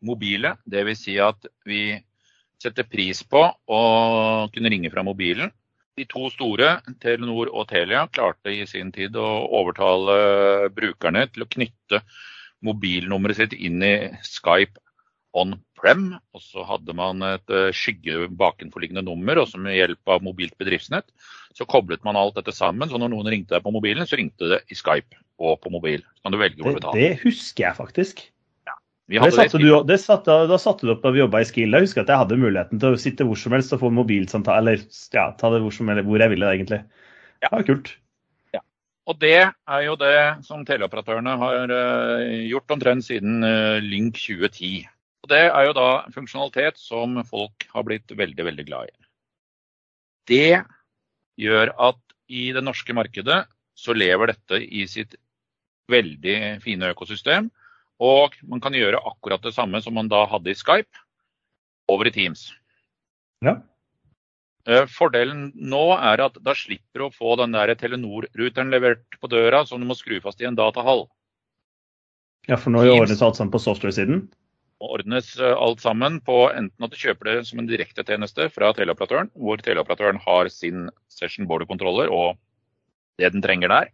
mobile. 0.04 0.56
Dvs. 0.66 1.04
Si 1.06 1.16
at 1.22 1.48
vi 1.66 1.96
setter 2.62 2.88
pris 2.88 3.22
på 3.28 3.42
å 3.52 3.82
kunne 4.52 4.72
ringe 4.72 4.90
fra 4.92 5.04
mobilen. 5.06 5.52
De 5.96 6.04
to 6.08 6.28
store, 6.32 6.76
Telenor 7.00 7.48
og 7.52 7.70
Telia, 7.70 8.04
klarte 8.12 8.52
i 8.52 8.66
sin 8.68 8.90
tid 8.92 9.16
å 9.16 9.28
overtale 9.60 10.68
brukerne 10.76 11.24
til 11.32 11.46
å 11.46 11.48
knytte 11.52 12.02
mobilnummeret 12.66 13.40
sitt 13.40 13.56
inn 13.56 13.80
i 13.84 13.94
Skype 14.24 14.76
on-prem. 15.36 16.10
Og 16.36 16.44
så 16.44 16.64
hadde 16.68 16.96
man 16.96 17.24
et 17.24 17.52
eh, 17.52 17.72
skygge 17.76 18.28
bakenforliggende 18.36 19.06
nummer, 19.08 19.40
og 19.40 19.56
med 19.60 19.78
hjelp 19.78 20.16
av 20.16 20.24
mobilt 20.24 20.56
bedriftsnett 20.60 21.08
så 21.56 21.64
koblet 21.64 22.04
man 22.04 22.18
alt 22.20 22.36
dette 22.36 22.52
sammen. 22.52 22.90
Så 22.90 23.00
når 23.00 23.14
noen 23.14 23.32
ringte 23.32 23.56
deg 23.56 23.64
på 23.64 23.72
mobilen, 23.72 24.04
så 24.08 24.18
ringte 24.20 24.50
det 24.52 24.62
i 24.68 24.76
Skype 24.76 25.16
og 25.40 25.60
på 25.62 25.72
mobil. 25.72 26.04
Så 26.16 26.26
kan 26.26 26.36
du 26.36 26.40
velge 26.40 26.60
hvor 26.60 26.76
du 26.76 26.80
betaler. 26.80 27.00
Det, 27.00 27.08
det 27.14 27.24
husker 27.24 27.68
jeg 27.70 27.78
faktisk. 27.78 28.26
Det 29.06 29.28
satte, 29.30 29.58
du, 29.62 29.68
det 29.86 30.00
satte, 30.02 30.34
da 30.50 30.56
satte 30.58 30.86
du 30.86 30.90
opp 30.96 31.04
da 31.04 31.12
vi 31.14 31.20
jobba 31.20 31.38
i 31.38 31.46
Skill. 31.46 31.76
Jeg 31.76 31.86
husker 31.86 32.02
at 32.02 32.08
jeg 32.10 32.18
hadde 32.24 32.38
muligheten 32.42 32.80
til 32.82 32.96
å 32.96 32.98
sitte 32.98 33.26
hvor 33.26 33.38
som 33.38 33.54
helst 33.54 33.74
og 33.76 33.84
få 33.84 33.90
mobilsamtale. 33.94 34.58
Eller 34.64 34.80
ja, 35.14 35.28
ta 35.38 35.50
det 35.52 35.60
hvor, 35.62 35.74
som, 35.74 35.92
helst, 35.92 36.08
hvor 36.08 36.24
jeg 36.24 36.32
ville, 36.32 36.48
egentlig. 36.56 36.80
Ja, 37.38 37.46
det 37.46 37.52
var 37.52 37.66
kult. 37.68 37.92
Ja. 38.56 38.62
Og 39.06 39.20
det 39.22 39.36
er 39.46 39.84
jo 39.86 39.94
det 40.00 40.16
som 40.48 40.64
teleoperatørene 40.66 41.36
har 41.38 41.70
uh, 41.70 42.34
gjort 42.50 42.74
omtrent 42.74 43.06
siden 43.06 43.46
uh, 43.46 43.78
Link 43.84 44.18
2010. 44.18 44.88
Og 45.22 45.30
det 45.30 45.44
er 45.44 45.68
jo 45.68 45.76
da 45.78 45.90
funksjonalitet 46.14 46.82
som 46.82 47.20
folk 47.26 47.68
har 47.70 47.86
blitt 47.86 48.10
veldig, 48.10 48.48
veldig 48.48 48.66
glad 48.66 48.90
i. 48.90 48.96
Det 50.26 50.50
gjør 51.38 51.70
at 51.92 52.02
i 52.26 52.48
det 52.56 52.64
norske 52.66 52.94
markedet 52.96 53.44
så 53.78 53.94
lever 53.94 54.32
dette 54.32 54.58
i 54.66 54.82
sitt 54.90 55.14
veldig 55.92 56.36
fine 56.64 56.90
økosystem. 56.90 57.52
Og 58.02 58.36
man 58.44 58.60
kan 58.60 58.76
gjøre 58.76 59.00
akkurat 59.08 59.42
det 59.44 59.54
samme 59.56 59.80
som 59.84 59.96
man 59.96 60.10
da 60.12 60.24
hadde 60.28 60.52
i 60.52 60.58
Skype, 60.58 61.04
over 61.88 62.08
i 62.08 62.12
Teams. 62.12 62.50
Ja. 63.44 63.58
Eh, 64.66 64.84
fordelen 64.90 65.52
nå 65.54 65.84
er 65.94 66.24
at 66.24 66.40
da 66.42 66.54
slipper 66.58 67.04
du 67.04 67.06
å 67.06 67.14
få 67.14 67.36
den 67.40 67.54
der 67.54 67.72
Telenor-ruteren 67.78 68.72
levert 68.74 69.20
på 69.20 69.30
døra 69.30 69.62
som 69.66 69.80
du 69.80 69.86
må 69.88 69.96
skru 69.96 70.18
fast 70.24 70.42
i 70.42 70.48
en 70.48 70.58
datahall. 70.58 71.06
Ja, 72.50 72.58
for 72.58 72.74
nå 72.74 72.82
ordnes 72.90 73.22
alt 73.22 73.38
sammen 73.38 73.54
på 73.54 73.62
software-siden? 73.62 74.26
ordnes 74.82 75.36
eh, 75.40 75.56
alt 75.56 75.80
sammen 75.80 76.18
på 76.24 76.46
enten 76.52 76.84
at 76.84 76.92
du 76.92 76.98
kjøper 77.00 77.30
det 77.30 77.36
som 77.48 77.60
en 77.60 77.68
direktetjeneste 77.68 78.48
fra 78.52 78.72
teleoperatøren, 78.76 79.30
hvor 79.34 79.60
teleoperatøren 79.62 80.20
har 80.24 80.50
sin 80.52 80.90
session 81.12 81.48
border-kontroller 81.48 82.12
og 82.12 82.36
det 83.20 83.32
den 83.32 83.44
trenger 83.44 83.72
der. 83.72 83.92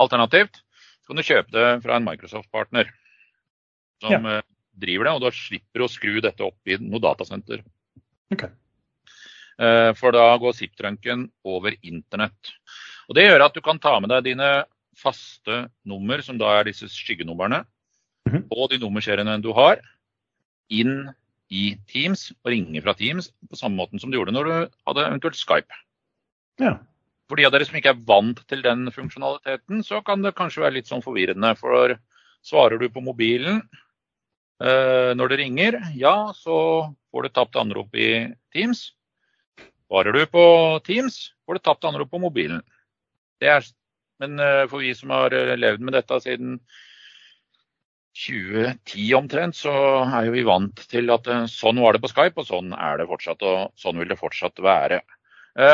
Alternativt 0.00 0.62
så 1.02 1.12
kan 1.12 1.20
du 1.20 1.26
kjøpe 1.26 1.52
det 1.52 1.66
fra 1.84 1.98
en 1.98 2.06
Microsoft-partner 2.06 2.88
som 4.02 4.12
ja. 4.12 4.38
Eh, 4.38 4.46
driver 4.76 5.08
det, 5.08 5.16
og 5.16 5.24
da 5.24 5.32
slipper 5.32 5.80
du 5.80 5.86
å 5.86 5.90
skru 5.90 6.20
dette 6.20 6.44
opp 6.44 6.68
i 6.68 6.76
noe 6.82 7.00
datasenter. 7.00 7.62
Okay. 8.34 8.50
Eh, 9.56 9.90
for 9.96 10.12
da 10.12 10.28
går 10.40 10.56
zip-trunken 10.56 11.26
over 11.48 11.76
internett. 11.80 12.56
Og 13.08 13.16
Det 13.16 13.24
gjør 13.24 13.46
at 13.46 13.54
du 13.54 13.62
kan 13.64 13.78
ta 13.80 13.94
med 14.00 14.12
deg 14.12 14.26
dine 14.28 14.50
faste 14.96 15.66
nummer, 15.84 16.20
som 16.24 16.38
da 16.40 16.58
er 16.58 16.68
disse 16.68 16.88
skyggenumrene, 16.92 17.64
mm 18.26 18.32
-hmm. 18.32 18.44
og 18.50 18.70
de 18.70 18.78
nummerseriene 18.78 19.40
du 19.42 19.52
har, 19.52 19.80
inn 20.68 21.08
i 21.50 21.76
Teams 21.86 22.32
og 22.42 22.50
ringe 22.50 22.82
fra 22.82 22.94
Teams 22.94 23.30
på 23.48 23.56
samme 23.56 23.76
måte 23.76 24.00
som 24.00 24.10
du 24.10 24.18
gjorde 24.18 24.34
når 24.34 24.44
du 24.44 24.70
hadde 24.86 25.06
eventuelt 25.06 25.36
Skype. 25.38 25.72
Ja. 26.58 26.78
For 27.28 27.36
de 27.36 27.46
av 27.46 27.52
dere 27.52 27.66
som 27.66 27.76
ikke 27.78 27.92
er 27.94 28.04
vant 28.06 28.40
til 28.48 28.62
den 28.62 28.90
funksjonaliteten, 28.90 29.82
så 29.82 30.02
kan 30.04 30.22
det 30.22 30.34
kanskje 30.34 30.62
være 30.62 30.78
litt 30.78 30.86
sånn 30.86 31.02
forvirrende. 31.02 31.56
For 31.58 31.98
svarer 32.42 32.78
du 32.78 32.88
på 32.88 33.02
mobilen, 33.02 33.62
når 34.56 35.28
det 35.28 35.36
ringer, 35.36 35.74
ja, 36.00 36.32
så 36.32 36.54
får 37.12 37.26
du 37.26 37.28
tapt 37.28 37.58
anrop 37.60 37.94
i 37.98 38.30
Teams. 38.54 38.86
Svarer 39.86 40.12
du 40.12 40.26
på 40.26 40.44
Teams, 40.86 41.32
får 41.46 41.54
du 41.54 41.62
tapt 41.62 41.84
anrop 41.84 42.10
på 42.10 42.18
mobilen. 42.18 42.62
Er, 43.40 43.62
men 44.18 44.40
eh, 44.40 44.64
for 44.66 44.82
vi 44.82 44.94
som 44.96 45.12
har 45.14 45.34
eh, 45.36 45.54
levd 45.58 45.84
med 45.84 45.94
dette 45.94 46.18
siden 46.24 46.58
2010 48.16 49.06
omtrent, 49.14 49.58
så 49.58 49.72
er 50.02 50.30
vi 50.32 50.42
vant 50.46 50.80
til 50.90 51.12
at 51.12 51.28
sånn 51.52 51.82
var 51.84 51.94
det 51.94 52.02
på 52.02 52.10
Skype, 52.10 52.40
og 52.40 52.48
sånn 52.48 52.72
er 52.72 52.98
det 52.98 53.08
fortsatt. 53.10 53.44
Og 53.44 53.76
sånn 53.78 54.00
vil 54.00 54.08
det 54.08 54.18
fortsatt 54.18 54.62
være. 54.64 55.02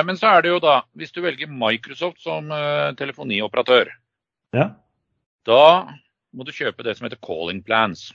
Men 0.07 0.19
så 0.19 0.29
er 0.31 0.43
det 0.43 0.51
jo 0.51 0.59
da, 0.63 0.75
hvis 0.99 1.15
du 1.15 1.21
velger 1.23 1.51
Microsoft 1.51 2.21
som 2.23 2.51
telefonioperatør, 2.99 3.89
ja. 4.55 4.67
da 5.47 5.63
må 6.35 6.47
du 6.47 6.53
kjøpe 6.55 6.87
det 6.87 6.95
som 6.99 7.07
heter 7.07 7.19
calling 7.23 7.63
plans. 7.67 8.09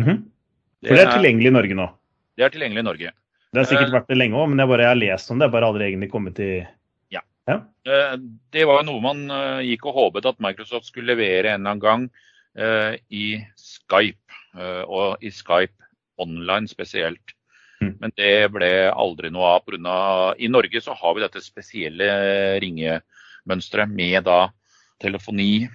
Mm 0.00 0.08
-hmm. 0.08 0.18
For 0.86 0.94
det 0.94 1.02
er 1.02 1.12
tilgjengelig 1.12 1.50
i 1.50 1.56
Norge 1.56 1.74
nå? 1.74 1.86
Det 2.36 2.44
er 2.44 2.52
tilgjengelig 2.54 2.82
i 2.82 2.88
Norge. 2.90 3.12
Det 3.52 3.62
har 3.62 3.68
sikkert 3.70 3.92
vært 3.94 4.08
det 4.08 4.18
lenge 4.18 4.36
òg, 4.36 4.48
men 4.50 4.58
jeg, 4.58 4.68
bare, 4.68 4.82
jeg 4.82 4.92
har 4.92 5.00
lest 5.00 5.30
om 5.30 5.38
det. 5.38 5.46
Jeg 5.46 5.52
bare 5.52 5.68
aldri 5.70 5.84
egentlig 5.86 6.10
kommet 6.10 6.34
til 6.36 6.66
ja. 7.14 7.22
ja. 7.48 7.56
Eh, 7.86 8.16
det 8.52 8.66
var 8.68 8.82
noe 8.84 9.00
man 9.00 9.30
eh, 9.30 9.62
gikk 9.70 9.86
og 9.86 9.96
håpet 9.96 10.26
at 10.26 10.42
Microsoft 10.44 10.86
skulle 10.86 11.14
levere 11.14 11.54
en 11.54 11.60
eller 11.66 11.70
annen 11.70 11.80
gang 11.80 12.08
i 13.12 13.36
Skype, 13.60 14.32
og 14.88 15.20
i 15.20 15.28
Skype 15.28 15.76
online 16.16 16.64
spesielt. 16.68 17.34
Mm. 17.82 17.90
Men 18.00 18.12
det 18.16 18.48
ble 18.48 18.70
aldri 18.88 19.28
noe 19.28 19.58
av 19.58 19.66
pga. 19.66 20.32
I 20.40 20.48
Norge 20.48 20.80
så 20.80 20.94
har 20.96 21.14
vi 21.14 21.20
dette 21.20 21.42
spesielle 21.44 22.06
ringemønsteret 22.64 23.92
med 23.92 24.24
da 24.24 24.48
telefoni 25.04 25.68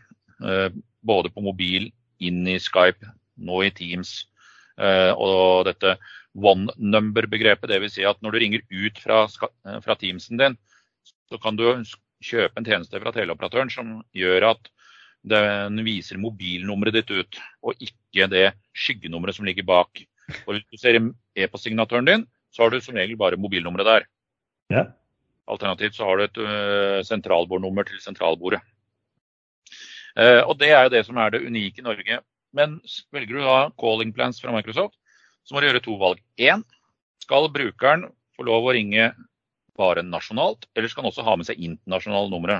både 1.06 1.30
på 1.30 1.46
mobil, 1.46 1.92
inn 2.18 2.48
i 2.50 2.58
Skype, 2.58 3.06
nå 3.42 3.64
i 3.66 3.72
Teams. 3.76 4.14
Eh, 4.82 5.12
og 5.14 5.66
dette 5.68 5.98
one 6.34 6.72
number-begrepet, 6.78 7.70
dvs. 7.70 7.98
Si 7.98 8.06
at 8.08 8.22
når 8.24 8.36
du 8.36 8.42
ringer 8.44 8.68
ut 8.72 9.02
fra, 9.04 9.24
eh, 9.68 9.80
fra 9.84 9.98
Teamsen 10.00 10.40
din, 10.40 10.58
så 11.30 11.40
kan 11.42 11.58
du 11.60 11.66
kjøpe 12.22 12.60
en 12.60 12.68
tjeneste 12.68 13.02
fra 13.02 13.14
teleoperatøren 13.16 13.72
som 13.74 14.00
gjør 14.16 14.52
at 14.52 14.72
den 15.22 15.84
viser 15.86 16.18
mobilnummeret 16.18 16.96
ditt 16.98 17.12
ut, 17.14 17.42
og 17.62 17.78
ikke 17.84 18.30
det 18.32 18.48
skyggenummeret 18.74 19.38
som 19.38 19.46
ligger 19.46 19.68
bak. 19.68 20.02
Og 20.48 20.56
hvis 20.56 20.66
du 20.72 20.80
ser 20.82 20.98
e-postsignatøren 21.38 22.08
din, 22.08 22.26
så 22.52 22.64
har 22.64 22.74
du 22.74 22.82
som 22.82 22.98
regel 22.98 23.20
bare 23.20 23.40
mobilnummeret 23.40 23.88
der. 23.88 24.08
Ja. 24.74 24.86
Alternativt 25.52 25.96
så 25.96 26.08
har 26.08 26.18
du 26.18 26.24
et 26.26 26.42
uh, 26.42 27.00
sentralbordnummer 27.06 27.88
til 27.88 28.02
sentralbordet. 28.02 28.62
Uh, 30.18 30.42
og 30.48 30.58
Det 30.60 30.72
er 30.72 30.84
jo 30.86 30.94
det 30.96 31.06
som 31.08 31.18
er 31.18 31.32
det 31.32 31.46
unike 31.46 31.82
i 31.82 31.86
Norge. 31.86 32.20
Men 32.58 32.80
velger 33.14 33.40
du 33.40 33.46
da 33.46 33.58
calling 33.80 34.12
plans 34.16 34.42
fra 34.44 34.54
Microsoft, 34.56 34.98
så 35.44 35.56
må 35.56 35.62
du 35.62 35.70
gjøre 35.70 35.84
to 35.84 35.98
valg. 36.02 36.22
Én, 36.42 36.64
skal 37.24 37.50
brukeren 37.54 38.10
få 38.36 38.46
lov 38.48 38.68
å 38.68 38.76
ringe 38.76 39.12
bare 39.80 40.04
nasjonalt, 40.06 40.68
eller 40.76 40.92
skal 40.92 41.06
han 41.06 41.12
også 41.12 41.26
ha 41.26 41.38
med 41.40 41.48
seg 41.48 41.62
internasjonale 41.64 42.32
numre? 42.34 42.60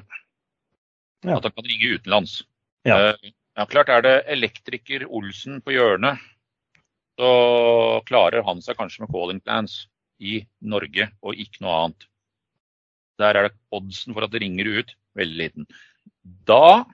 Ja. 1.26 1.38
At 1.38 1.46
han 1.46 1.56
kan 1.56 1.68
ringe 1.68 1.98
utenlands. 1.98 2.42
Ja. 2.88 2.98
Uh, 3.12 3.32
ja, 3.58 3.68
klart 3.70 3.92
er 3.94 4.06
det 4.06 4.16
elektriker 4.32 5.06
Olsen 5.12 5.60
på 5.62 5.76
hjørnet, 5.76 6.22
så 7.20 7.32
klarer 8.08 8.46
han 8.48 8.64
seg 8.64 8.80
kanskje 8.80 9.04
med 9.04 9.12
calling 9.14 9.42
plans 9.44 9.84
i 10.22 10.40
Norge 10.64 11.10
og 11.22 11.38
ikke 11.38 11.66
noe 11.66 11.76
annet. 11.84 12.08
Der 13.22 13.38
er 13.38 13.50
det 13.50 13.58
oddsen 13.76 14.16
for 14.16 14.26
at 14.26 14.34
det 14.34 14.42
ringer 14.42 14.70
ut 14.80 14.96
veldig 15.20 15.38
liten. 15.38 15.68
Da 16.48 16.88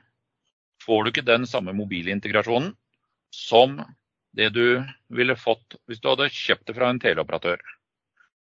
får 0.83 1.03
du 1.03 1.11
ikke 1.11 1.27
den 1.27 1.45
samme 1.47 1.75
mobilintegrasjonen 1.77 2.73
som 3.37 3.77
det 4.37 4.49
du 4.55 4.83
ville 5.13 5.37
fått 5.37 5.77
hvis 5.87 6.01
du 6.01 6.09
hadde 6.11 6.29
kjøpt 6.33 6.69
det 6.69 6.77
fra 6.77 6.91
en 6.91 7.01
teleoperatør. 7.01 7.61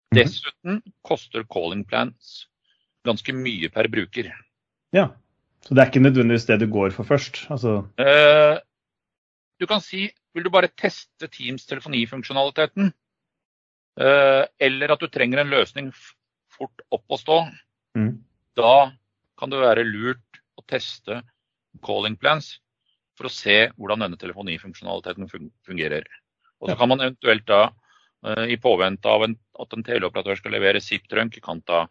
Mhm. 0.09 0.17
Dessuten 0.17 0.79
koster 1.05 1.45
calling 1.45 1.85
plans 1.87 2.47
ganske 3.05 3.33
mye 3.33 3.69
per 3.73 3.89
bruker. 3.91 4.31
Ja, 4.95 5.11
Så 5.61 5.75
det 5.75 5.81
er 5.81 5.89
ikke 5.89 5.99
nødvendigvis 5.99 6.45
det 6.47 6.55
du 6.61 6.69
går 6.71 6.93
for 6.95 7.03
først? 7.03 7.41
Altså... 7.51 7.83
Eh, 7.99 8.61
du 9.59 9.65
kan 9.67 9.81
si 9.83 10.05
vil 10.33 10.45
du 10.45 10.49
bare 10.49 10.71
teste 10.71 11.27
Teams 11.27 11.65
telefonifunksjonaliteten, 11.67 12.93
eh, 13.99 14.43
eller 14.67 14.93
at 14.93 15.03
du 15.03 15.09
trenger 15.11 15.41
en 15.41 15.51
løsning 15.51 15.91
fort 16.55 16.85
opp 16.95 17.11
å 17.11 17.19
stå, 17.19 17.39
mm. 17.97 18.13
da 18.55 18.91
kan 19.39 19.51
det 19.51 19.59
være 19.59 19.83
lurt 19.83 20.41
å 20.55 20.63
teste 20.63 21.19
calling 21.83 22.15
plans 22.19 22.53
for 23.19 23.27
å 23.27 23.33
se 23.33 23.57
hvordan 23.75 24.05
denne 24.05 24.19
telefonifunksjonaliteten 24.19 25.27
fungerer. 25.67 26.07
Og 26.63 26.71
Så 26.71 26.79
kan 26.79 26.91
man 26.91 27.03
eventuelt 27.03 27.45
da 27.47 27.69
I 28.51 28.57
påvente 28.59 29.07
av 29.07 29.23
en, 29.27 29.35
at 29.59 29.75
en 29.75 29.83
teleoperatør 29.83 30.39
skal 30.39 30.55
levere 30.55 30.81
SIP-trunk, 30.83 31.37
kan 31.43 31.61
ta 31.63 31.85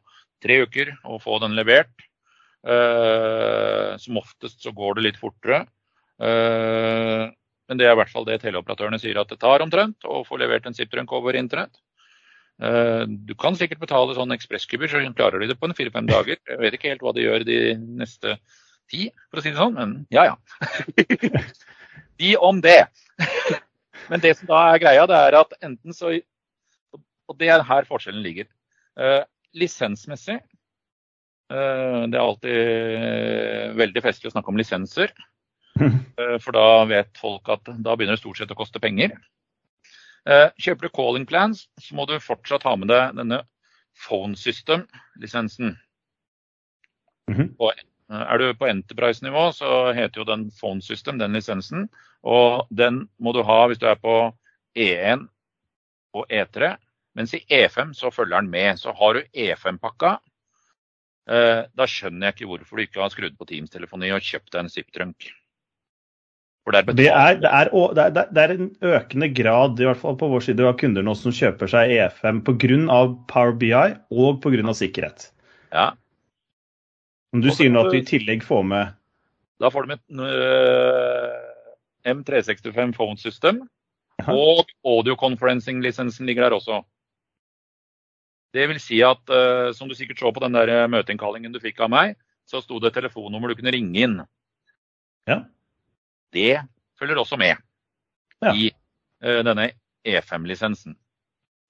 tre 0.44 0.58
uker 0.64 0.90
å 1.08 1.16
få 1.20 1.38
den 1.44 1.56
levert. 1.56 1.92
Som 4.02 4.20
oftest 4.20 4.60
så 4.64 4.72
går 4.76 4.98
det 4.98 5.06
litt 5.06 5.20
fortere. 5.20 5.62
Men 6.18 7.80
det 7.80 7.86
er 7.86 7.94
i 7.94 8.00
hvert 8.00 8.12
fall 8.12 8.26
det 8.28 8.40
teleoperatørene 8.42 9.00
sier 9.00 9.20
at 9.20 9.32
det 9.32 9.40
tar 9.40 9.64
omtrent 9.64 10.04
å 10.04 10.20
få 10.28 10.36
levert 10.40 10.68
en 10.68 10.76
SIP-trunk 10.76 11.12
over 11.16 11.36
internett. 11.38 11.80
Du 12.58 13.34
kan 13.38 13.56
sikkert 13.56 13.80
betale 13.84 14.16
sånn 14.18 14.34
ekspresskuber, 14.34 14.90
så 14.90 15.00
klarer 15.16 15.40
de 15.40 15.48
det 15.52 15.58
på 15.60 15.68
en 15.68 15.76
fire-fem 15.78 16.08
dager. 16.10 16.40
Jeg 16.44 16.60
vet 16.60 16.76
ikke 16.76 16.92
helt 16.92 17.04
hva 17.06 17.14
de 17.16 17.24
gjør 17.24 17.44
de 17.46 17.60
neste 18.02 18.36
ti, 18.90 19.08
for 19.30 19.40
å 19.40 19.44
si 19.44 19.52
det 19.52 19.60
sånn, 19.60 19.76
men 19.76 19.94
ja 20.14 20.24
ja. 20.30 20.36
De 22.18 22.34
om 22.42 22.60
det. 22.60 22.88
Men 24.08 24.22
det 24.24 24.34
som 24.38 24.48
da 24.50 24.60
er 24.72 24.82
greia, 24.82 25.06
det 25.06 25.18
er 25.28 25.36
at 25.38 25.54
enten 25.62 25.94
så 25.94 26.12
Og 27.28 27.36
det 27.38 27.50
er 27.52 27.62
her 27.62 27.86
forskjellen 27.86 28.24
ligger. 28.24 28.48
Eh, 28.98 29.22
lisensmessig 29.54 30.38
eh, 30.38 32.00
Det 32.08 32.16
er 32.16 32.22
alltid 32.22 33.76
veldig 33.78 34.02
festlig 34.02 34.30
å 34.30 34.36
snakke 34.36 34.54
om 34.54 34.60
lisenser. 34.60 35.14
Eh, 36.18 36.38
for 36.42 36.50
da 36.50 36.82
vet 36.90 37.12
folk 37.14 37.46
at 37.54 37.68
da 37.70 37.92
begynner 37.94 38.16
det 38.16 38.18
stort 38.24 38.40
sett 38.40 38.50
å 38.50 38.56
koste 38.58 38.80
penger. 38.82 39.12
Kjøper 40.58 40.88
du 40.88 40.90
calling 40.90 41.22
plans, 41.30 41.60
så 41.78 41.94
må 41.94 42.08
du 42.10 42.16
fortsatt 42.18 42.66
ha 42.66 42.72
med 42.74 42.90
deg 42.90 43.14
denne 43.14 43.38
phone 43.94 44.34
system-lisensen. 44.34 45.76
Mm 47.30 47.36
-hmm. 47.38 47.54
Er 48.08 48.40
du 48.40 48.46
på 48.56 48.68
Enterprise-nivå, 48.68 49.50
så 49.52 49.92
heter 49.92 50.22
jo 50.22 50.28
den 50.28 50.46
phone 50.56 50.80
system, 50.84 51.18
den 51.20 51.36
lisensen. 51.36 51.88
Og 52.24 52.66
den 52.72 53.04
må 53.20 53.34
du 53.36 53.42
ha 53.44 53.58
hvis 53.68 53.80
du 53.80 53.86
er 53.90 53.98
på 54.00 54.14
E1 54.76 55.26
og 56.16 56.32
E3. 56.32 56.74
Mens 57.18 57.34
i 57.34 57.42
E5 57.50 57.92
så 57.98 58.12
følger 58.14 58.40
den 58.40 58.50
med. 58.50 58.78
Så 58.80 58.94
har 58.96 59.18
du 59.18 59.26
E5-pakka, 59.34 60.14
eh, 61.30 61.66
da 61.68 61.88
skjønner 61.90 62.28
jeg 62.28 62.38
ikke 62.38 62.50
hvorfor 62.52 62.78
du 62.78 62.86
ikke 62.86 63.02
har 63.02 63.12
skrudd 63.12 63.36
på 63.38 63.48
Teams-telefoni 63.50 64.14
og 64.14 64.24
kjøpt 64.24 64.54
deg 64.54 64.64
en 64.64 64.72
zip-trunk. 64.72 65.28
Det 66.68 66.82
er, 66.84 67.38
det, 67.40 67.48
er, 67.48 67.70
det, 67.72 68.02
er, 68.02 68.26
det 68.28 68.42
er, 68.42 68.52
en 68.52 68.66
økende 68.84 69.30
grad, 69.32 69.78
i 69.80 69.86
hvert 69.88 70.00
fall 70.02 70.18
på 70.20 70.28
vår 70.28 70.42
side, 70.44 70.66
av 70.68 70.74
kunder 70.76 71.04
nå 71.04 71.14
som 71.16 71.32
kjøper 71.32 71.70
seg 71.72 71.94
E5 71.96 72.42
pga. 72.44 72.98
Power 73.30 73.54
BI 73.56 73.72
og 74.12 74.42
pga. 74.44 74.74
sikkerhet. 74.76 75.30
Ja. 75.72 75.94
Om 77.34 77.42
du 77.44 77.50
sier 77.52 77.72
nå 77.72 77.84
at 77.84 77.92
du 77.92 77.98
i 77.98 78.06
tillegg 78.06 78.44
får 78.46 78.62
med 78.64 78.94
Da 79.60 79.68
får 79.72 79.84
du 79.84 79.90
med 79.92 80.22
øh, 80.22 81.34
M365 82.08 82.94
Phone 82.96 83.18
System. 83.20 83.66
Og 84.26 84.66
audio 84.86 85.14
conferencing-lisensen 85.14 86.26
ligger 86.26 86.48
der 86.48 86.56
også. 86.56 86.82
Det 88.54 88.64
vil 88.70 88.80
si 88.80 89.00
at, 89.04 89.20
uh, 89.30 89.70
som 89.76 89.88
du 89.88 89.94
sikkert 89.94 90.18
så 90.18 90.32
på 90.32 90.42
den 90.42 90.56
der 90.56 90.70
eh, 90.72 90.88
møteinnkallingen 90.90 91.52
du 91.52 91.60
fikk 91.60 91.82
av 91.84 91.92
meg, 91.92 92.16
så 92.48 92.62
sto 92.64 92.80
det 92.80 92.90
et 92.90 92.96
telefonnummer 92.98 93.52
du 93.52 93.58
kunne 93.58 93.74
ringe 93.74 94.00
inn. 94.00 94.16
Ja. 95.28 95.42
Det 96.32 96.62
følger 96.98 97.20
også 97.20 97.36
med 97.38 97.60
ja. 98.40 98.54
i 98.54 98.70
uh, 99.22 99.42
denne 99.46 99.68
E5-lisensen. 100.08 100.96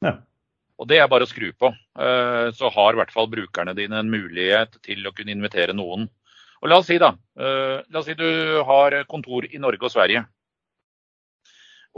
Ja. 0.07 0.21
Og 0.79 0.87
det 0.87 1.01
er 1.03 1.11
bare 1.11 1.27
å 1.27 1.31
skru 1.31 1.51
på. 1.59 1.73
Uh, 1.99 2.55
så 2.55 2.71
har 2.71 2.95
i 2.95 3.01
hvert 3.01 3.15
fall 3.15 3.31
brukerne 3.31 3.75
dine 3.75 3.99
en 3.99 4.13
mulighet 4.13 4.79
til 4.87 5.03
å 5.07 5.15
kunne 5.15 5.35
invitere 5.35 5.75
noen 5.77 6.07
og 6.59 6.71
La 6.71 6.81
oss 6.81 6.89
si 6.91 6.99
da, 6.99 7.13
uh, 7.15 7.79
la 7.87 8.01
oss 8.01 8.09
si 8.09 8.17
du 8.19 8.59
har 8.67 8.97
kontor 9.11 9.47
i 9.47 9.61
Norge 9.63 9.87
og 9.87 9.95
Sverige. 9.95 10.25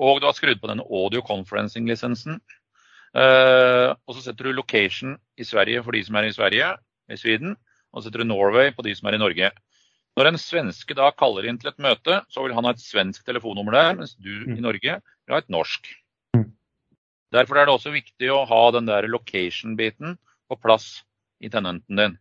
Og 0.00 0.20
du 0.20 0.26
har 0.28 0.37
skrudd 0.37 0.60
på 0.60 0.68
denne 0.70 0.84
audio 0.84 1.22
conferencing-lisensen. 1.25 2.38
Uh, 3.16 3.96
og 4.07 4.14
så 4.14 4.26
setter 4.26 4.48
du 4.48 4.55
location 4.55 5.16
i 5.40 5.46
Sverige 5.48 5.83
for 5.87 5.96
de 5.96 6.05
som 6.07 6.18
er 6.20 6.28
i 6.28 6.35
Sverige, 6.37 6.68
i 7.11 7.18
Sweden. 7.18 7.57
Og 7.90 8.00
så 8.00 8.09
setter 8.09 8.22
du 8.22 8.28
Norway 8.28 8.70
på 8.76 8.85
de 8.87 8.94
som 8.96 9.09
er 9.11 9.16
i 9.16 9.22
Norge. 9.22 9.50
Når 10.18 10.28
en 10.28 10.40
svenske 10.40 10.94
da 10.98 11.09
kaller 11.16 11.48
inn 11.48 11.59
til 11.61 11.70
et 11.70 11.81
møte, 11.83 12.20
så 12.28 12.44
vil 12.44 12.55
han 12.55 12.66
ha 12.68 12.74
et 12.74 12.83
svensk 12.83 13.24
telefonnummer 13.26 13.76
der, 13.76 13.96
mens 14.02 14.16
du 14.18 14.31
mm. 14.44 14.57
i 14.59 14.64
Norge 14.64 15.00
vil 15.00 15.35
ha 15.35 15.40
et 15.40 15.52
norsk. 15.52 15.88
Derfor 17.35 17.61
er 17.61 17.69
det 17.69 17.75
også 17.77 17.93
viktig 17.95 18.31
å 18.33 18.43
ha 18.49 18.62
den 18.75 18.88
der 18.90 19.07
location-biten 19.11 20.16
på 20.51 20.59
plass 20.59 21.05
i 21.40 21.51
tenenten 21.53 22.01
din. 22.01 22.16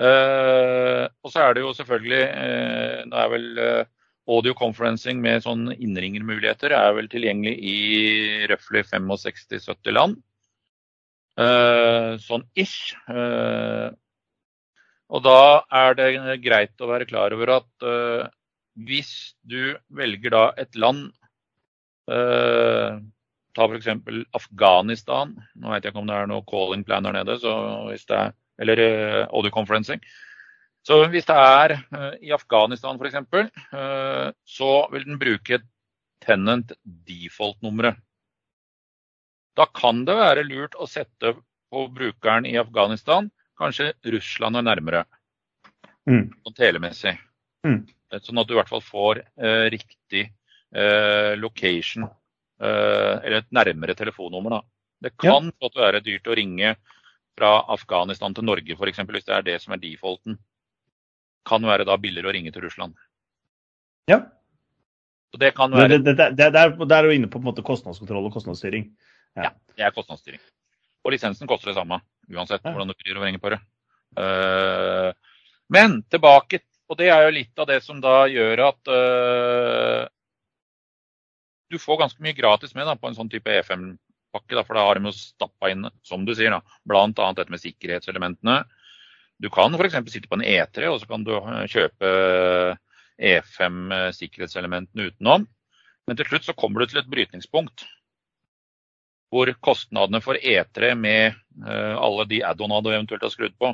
Uh, 0.00 1.10
og 1.20 1.32
så 1.32 1.42
er 1.44 1.56
det 1.56 1.60
jo 1.60 1.74
selvfølgelig 1.76 2.20
uh, 2.24 3.00
Nå 3.10 3.16
er 3.20 3.32
vel 3.34 3.58
uh, 3.60 3.82
audio 4.32 4.54
conferencing 4.56 5.18
med 5.20 5.42
sånn 5.44 5.66
innringermuligheter 5.74 6.72
er 6.72 6.94
vel 6.96 7.10
tilgjengelig 7.12 7.52
i 7.60 7.78
røftlig 8.48 8.86
65-70 8.88 9.96
land. 9.96 10.20
sånn 12.20 12.42
ish. 12.58 12.92
og 15.08 15.22
da 15.24 15.40
er 15.82 15.94
det 15.96 16.36
greit 16.44 16.82
å 16.84 16.90
være 16.90 17.08
klar 17.08 17.32
over 17.32 17.54
at 17.56 17.86
hvis 18.76 19.34
du 19.42 19.74
velger 19.88 20.34
da 20.36 20.44
et 20.60 20.76
land 20.76 21.08
Ta 23.60 23.66
f.eks. 23.68 23.90
Afghanistan. 24.36 25.34
Nå 25.60 25.74
vet 25.74 25.84
jeg 25.84 25.92
ikke 25.92 26.00
om 26.00 26.08
det 26.08 26.16
er 26.16 26.30
noe 26.30 26.46
calling 26.48 26.84
plan 26.88 27.04
der 27.04 27.18
nede. 27.18 27.36
så 27.42 27.52
hvis 27.90 28.08
det 28.08 28.16
er 28.16 28.30
eller 28.60 28.82
uh, 28.84 29.26
audio 29.32 29.52
conferencing. 29.54 30.02
Så 30.86 31.00
hvis 31.12 31.28
det 31.28 31.36
er 31.36 31.76
uh, 31.92 32.14
i 32.24 32.32
Afghanistan 32.36 33.00
f.eks., 33.00 33.18
uh, 33.72 34.30
så 34.44 34.70
vil 34.92 35.06
den 35.08 35.20
bruke 35.20 35.60
tenant 36.24 36.72
default-nummeret. 36.84 38.00
Da 39.56 39.66
kan 39.76 40.04
det 40.08 40.16
være 40.16 40.46
lurt 40.46 40.76
å 40.78 40.88
sette 40.88 41.34
på 41.70 41.86
brukeren 41.94 42.46
i 42.48 42.58
Afghanistan 42.60 43.30
kanskje 43.60 43.92
Russland 44.12 44.56
er 44.56 44.64
nærmere. 44.64 45.02
Mm. 46.08 46.30
Sånn 46.44 46.56
telemessig. 46.56 47.16
Mm. 47.66 47.82
Sånn 48.24 48.40
at 48.40 48.48
du 48.48 48.54
i 48.54 48.58
hvert 48.60 48.70
fall 48.70 48.84
får 48.84 49.24
uh, 49.40 49.66
riktig 49.72 50.30
location, 50.70 52.04
eller 52.60 53.40
et 53.40 53.52
nærmere 53.56 53.94
telefonnummer. 53.96 54.58
Da. 54.58 54.60
Det 55.06 55.14
kan 55.16 55.48
ja. 55.48 55.70
være 55.76 56.02
dyrt 56.04 56.28
å 56.28 56.36
ringe 56.36 56.74
fra 57.38 57.52
Afghanistan 57.72 58.34
til 58.36 58.44
Norge 58.44 58.76
f.eks., 58.76 59.00
hvis 59.08 59.28
det 59.28 59.36
er 59.36 59.46
det 59.46 59.56
som 59.62 59.72
er 59.74 59.80
defaulten, 59.80 60.36
kan 61.48 61.64
være 61.64 61.86
da 61.88 61.96
billigere 61.96 62.28
å 62.28 62.34
ringe 62.36 62.52
til 62.52 62.66
Russland. 62.66 62.98
Ja. 64.10 64.20
Så 65.32 65.40
det 65.40 65.54
kan 65.56 65.72
være... 65.72 65.98
Det, 65.98 66.16
det, 66.18 66.30
det, 66.36 66.50
der, 66.52 66.74
det 66.76 66.96
er 66.96 67.08
jo 67.08 67.16
inne 67.16 67.30
på, 67.30 67.40
på 67.40 67.48
måte, 67.48 67.64
kostnadskontroll 67.64 68.28
og 68.28 68.34
kostnadsstyring. 68.34 68.90
Ja. 69.38 69.48
ja. 69.48 69.52
det 69.78 69.86
er 69.86 69.94
kostnadsstyring. 69.96 70.42
Og 71.06 71.14
lisensen 71.14 71.48
koster 71.48 71.70
det 71.70 71.78
samme, 71.78 72.00
uansett 72.28 72.60
ja. 72.60 72.74
hvordan 72.74 72.90
du 72.90 72.96
vrir 72.98 73.16
og 73.16 73.24
vrenger 73.24 73.42
på 73.42 73.54
det. 73.54 73.60
Uh, 74.18 75.12
men 75.72 76.00
tilbake, 76.10 76.64
og 76.90 76.98
det 76.98 77.12
er 77.14 77.24
jo 77.24 77.36
litt 77.38 77.62
av 77.62 77.68
det 77.70 77.78
som 77.84 78.02
da 78.02 78.24
gjør 78.28 78.66
at 78.66 78.90
uh, 78.90 80.02
du 81.70 81.78
får 81.78 82.00
ganske 82.00 82.22
mye 82.22 82.36
gratis 82.36 82.74
med 82.74 82.88
da, 82.88 82.96
på 82.98 83.10
en 83.10 83.16
sånn 83.16 83.30
type 83.30 83.50
E5 83.50 83.92
pakke, 84.34 84.56
da, 84.56 84.64
for 84.66 84.78
da 84.78 84.84
har 84.86 84.98
de 84.98 85.10
jo 85.10 85.14
stappa 85.14 85.70
inn, 85.70 85.86
som 86.06 86.26
du 86.26 86.34
sier, 86.34 86.52
da, 86.54 86.60
bl.a. 86.88 87.06
dette 87.10 87.50
med 87.50 87.62
sikkerhetselementene. 87.62 88.60
Du 89.40 89.48
kan 89.52 89.74
f.eks. 89.74 89.96
sitte 90.12 90.30
på 90.30 90.38
en 90.38 90.46
E3, 90.46 90.90
og 90.90 91.00
så 91.00 91.08
kan 91.10 91.24
du 91.26 91.32
eh, 91.38 91.64
kjøpe 91.70 92.10
E5 93.20 93.80
eh, 93.96 94.10
sikkerhetselementene 94.16 95.10
utenom. 95.10 95.46
Men 96.08 96.18
til 96.18 96.28
slutt 96.28 96.48
så 96.48 96.56
kommer 96.58 96.82
du 96.82 96.90
til 96.90 97.02
et 97.02 97.10
brytningspunkt 97.10 97.86
hvor 99.30 99.46
kostnadene 99.62 100.18
for 100.24 100.34
E3 100.34 100.88
med 100.98 101.36
alle 101.70 102.24
de 102.26 102.40
add-ona 102.42 102.80
du 102.82 102.88
eventuelt 102.90 103.22
har 103.22 103.30
skrudd 103.30 103.52
på, 103.62 103.68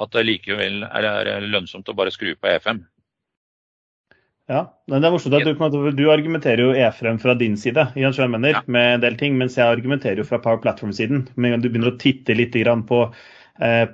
at 0.00 0.12
det 0.14 0.22
likevel 0.24 0.86
er 0.88 1.44
lønnsomt 1.44 1.90
å 1.92 1.94
bare 1.98 2.14
skru 2.14 2.30
på 2.32 2.48
E5. 2.48 2.80
Ja, 4.46 4.60
men 4.86 5.02
det 5.02 5.08
er 5.08 5.14
morsomt 5.14 5.34
at 5.34 5.74
du, 5.74 5.88
du 5.98 6.04
argumenterer 6.12 6.60
jo 6.62 6.74
E-frem 6.78 7.16
fra 7.18 7.34
din 7.38 7.56
side 7.58 7.88
mener, 7.96 8.52
ja. 8.52 8.60
med 8.70 8.92
en 8.94 9.02
del 9.02 9.16
ting, 9.18 9.34
mens 9.40 9.56
jeg 9.58 9.66
argumenterer 9.66 10.22
jo 10.22 10.26
fra 10.28 10.38
Power 10.42 10.60
Platform-siden. 10.62 11.24
Med 11.34 11.48
en 11.48 11.56
gang 11.56 11.64
du 11.64 11.66
begynner 11.72 11.90
å 11.90 11.98
titte 11.98 12.36
litt 12.38 12.54
på 12.86 13.00
eh, 13.58 13.88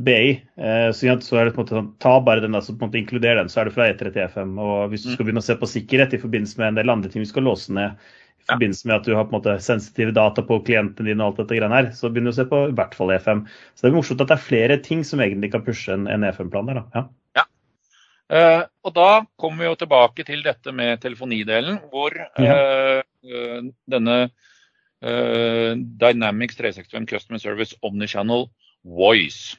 BI, 0.00 0.30
eh, 0.56 0.88
så, 0.96 1.18
så, 1.20 1.36
er 1.36 1.44
det 1.44 1.52
på 1.58 1.60
en 1.60 1.66
måte 1.66 1.76
sånn, 1.76 1.92
ta 2.00 2.14
bare 2.24 2.40
den, 2.40 2.56
altså, 2.56 2.72
på 2.72 2.86
en 2.86 2.88
måte 2.88 3.02
inkludere 3.02 3.42
den, 3.42 3.52
så 3.52 3.60
er 3.60 3.68
det 3.68 3.76
fra 3.76 3.90
E3 3.90 4.08
til 4.08 4.24
E5. 4.24 4.56
Og 4.56 4.94
hvis 4.94 5.04
du 5.04 5.10
mm. 5.10 5.14
skal 5.18 5.28
begynne 5.28 5.44
å 5.44 5.48
se 5.50 5.60
på 5.60 5.72
sikkerhet 5.74 6.16
i 6.16 6.24
forbindelse 6.24 6.62
med 6.62 6.72
en 6.72 6.80
del 6.80 6.96
andre 6.96 7.12
ting 7.12 7.26
vi 7.26 7.28
skal 7.28 7.48
låse 7.50 7.76
ned, 7.76 8.10
i 8.40 8.48
forbindelse 8.48 8.88
med 8.88 8.96
at 8.96 9.04
du 9.04 9.12
har 9.12 9.26
på 9.28 9.34
en 9.34 9.42
måte 9.42 9.60
sensitive 9.60 10.16
data 10.16 10.40
på 10.40 10.62
klientene 10.64 11.12
dine, 11.12 11.20
og 11.20 11.34
alt 11.34 11.44
dette 11.44 11.60
greiene 11.60 11.76
her, 11.76 11.92
så 11.92 12.08
begynner 12.08 12.32
du 12.32 12.38
å 12.38 12.40
se 12.40 12.48
på 12.48 12.64
i 12.70 12.76
hvert 12.80 12.96
fall 12.96 13.12
E5. 13.12 13.44
Så 13.76 13.84
det 13.84 13.92
er 13.92 14.00
morsomt 14.00 14.24
at 14.24 14.32
det 14.32 14.38
er 14.38 14.48
flere 14.48 14.80
ting 14.80 15.04
som 15.04 15.20
egentlig 15.20 15.52
kan 15.52 15.68
pushe 15.68 15.92
en, 15.92 16.08
en 16.08 16.24
E5-plan 16.24 16.72
der. 16.72 16.80
da. 16.80 16.86
Ja. 16.96 17.10
Uh, 18.30 18.62
og 18.86 18.92
da 18.94 19.08
kommer 19.40 19.64
vi 19.64 19.66
jo 19.66 19.78
tilbake 19.80 20.22
til 20.26 20.44
dette 20.44 20.70
med 20.70 21.00
telefonidelen, 21.02 21.80
hvor 21.90 22.14
uh, 22.14 23.00
uh, 23.02 23.60
denne 23.90 24.22
Dynamics 25.00 26.58
365 26.58 27.06
Customer 27.08 27.40
Service 27.40 27.72
Omnichannel 27.80 28.42
Voice 28.84 29.56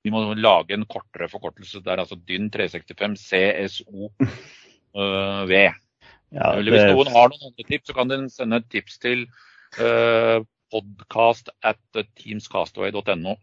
Vi 0.00 0.08
må 0.08 0.22
lage 0.32 0.72
en 0.72 0.86
kortere 0.88 1.28
forkortelse 1.28 1.82
der, 1.84 2.00
altså 2.00 2.16
DYN 2.16 2.48
365 2.48 3.20
CSOV. 3.20 4.08
Ja, 4.96 6.48
det... 6.56 6.72
hvis 6.72 6.88
noen 6.88 7.12
har 7.12 7.28
noen 7.28 7.50
andre 7.50 7.66
tips, 7.68 7.90
så 7.90 7.98
kan 7.98 8.08
den 8.08 8.24
sende 8.32 8.62
et 8.62 8.70
tips 8.72 8.96
til 9.04 9.26
uh, 9.76 10.40
podcast 10.72 11.52
at 11.60 12.00
teamscastaway.no. 12.16 13.36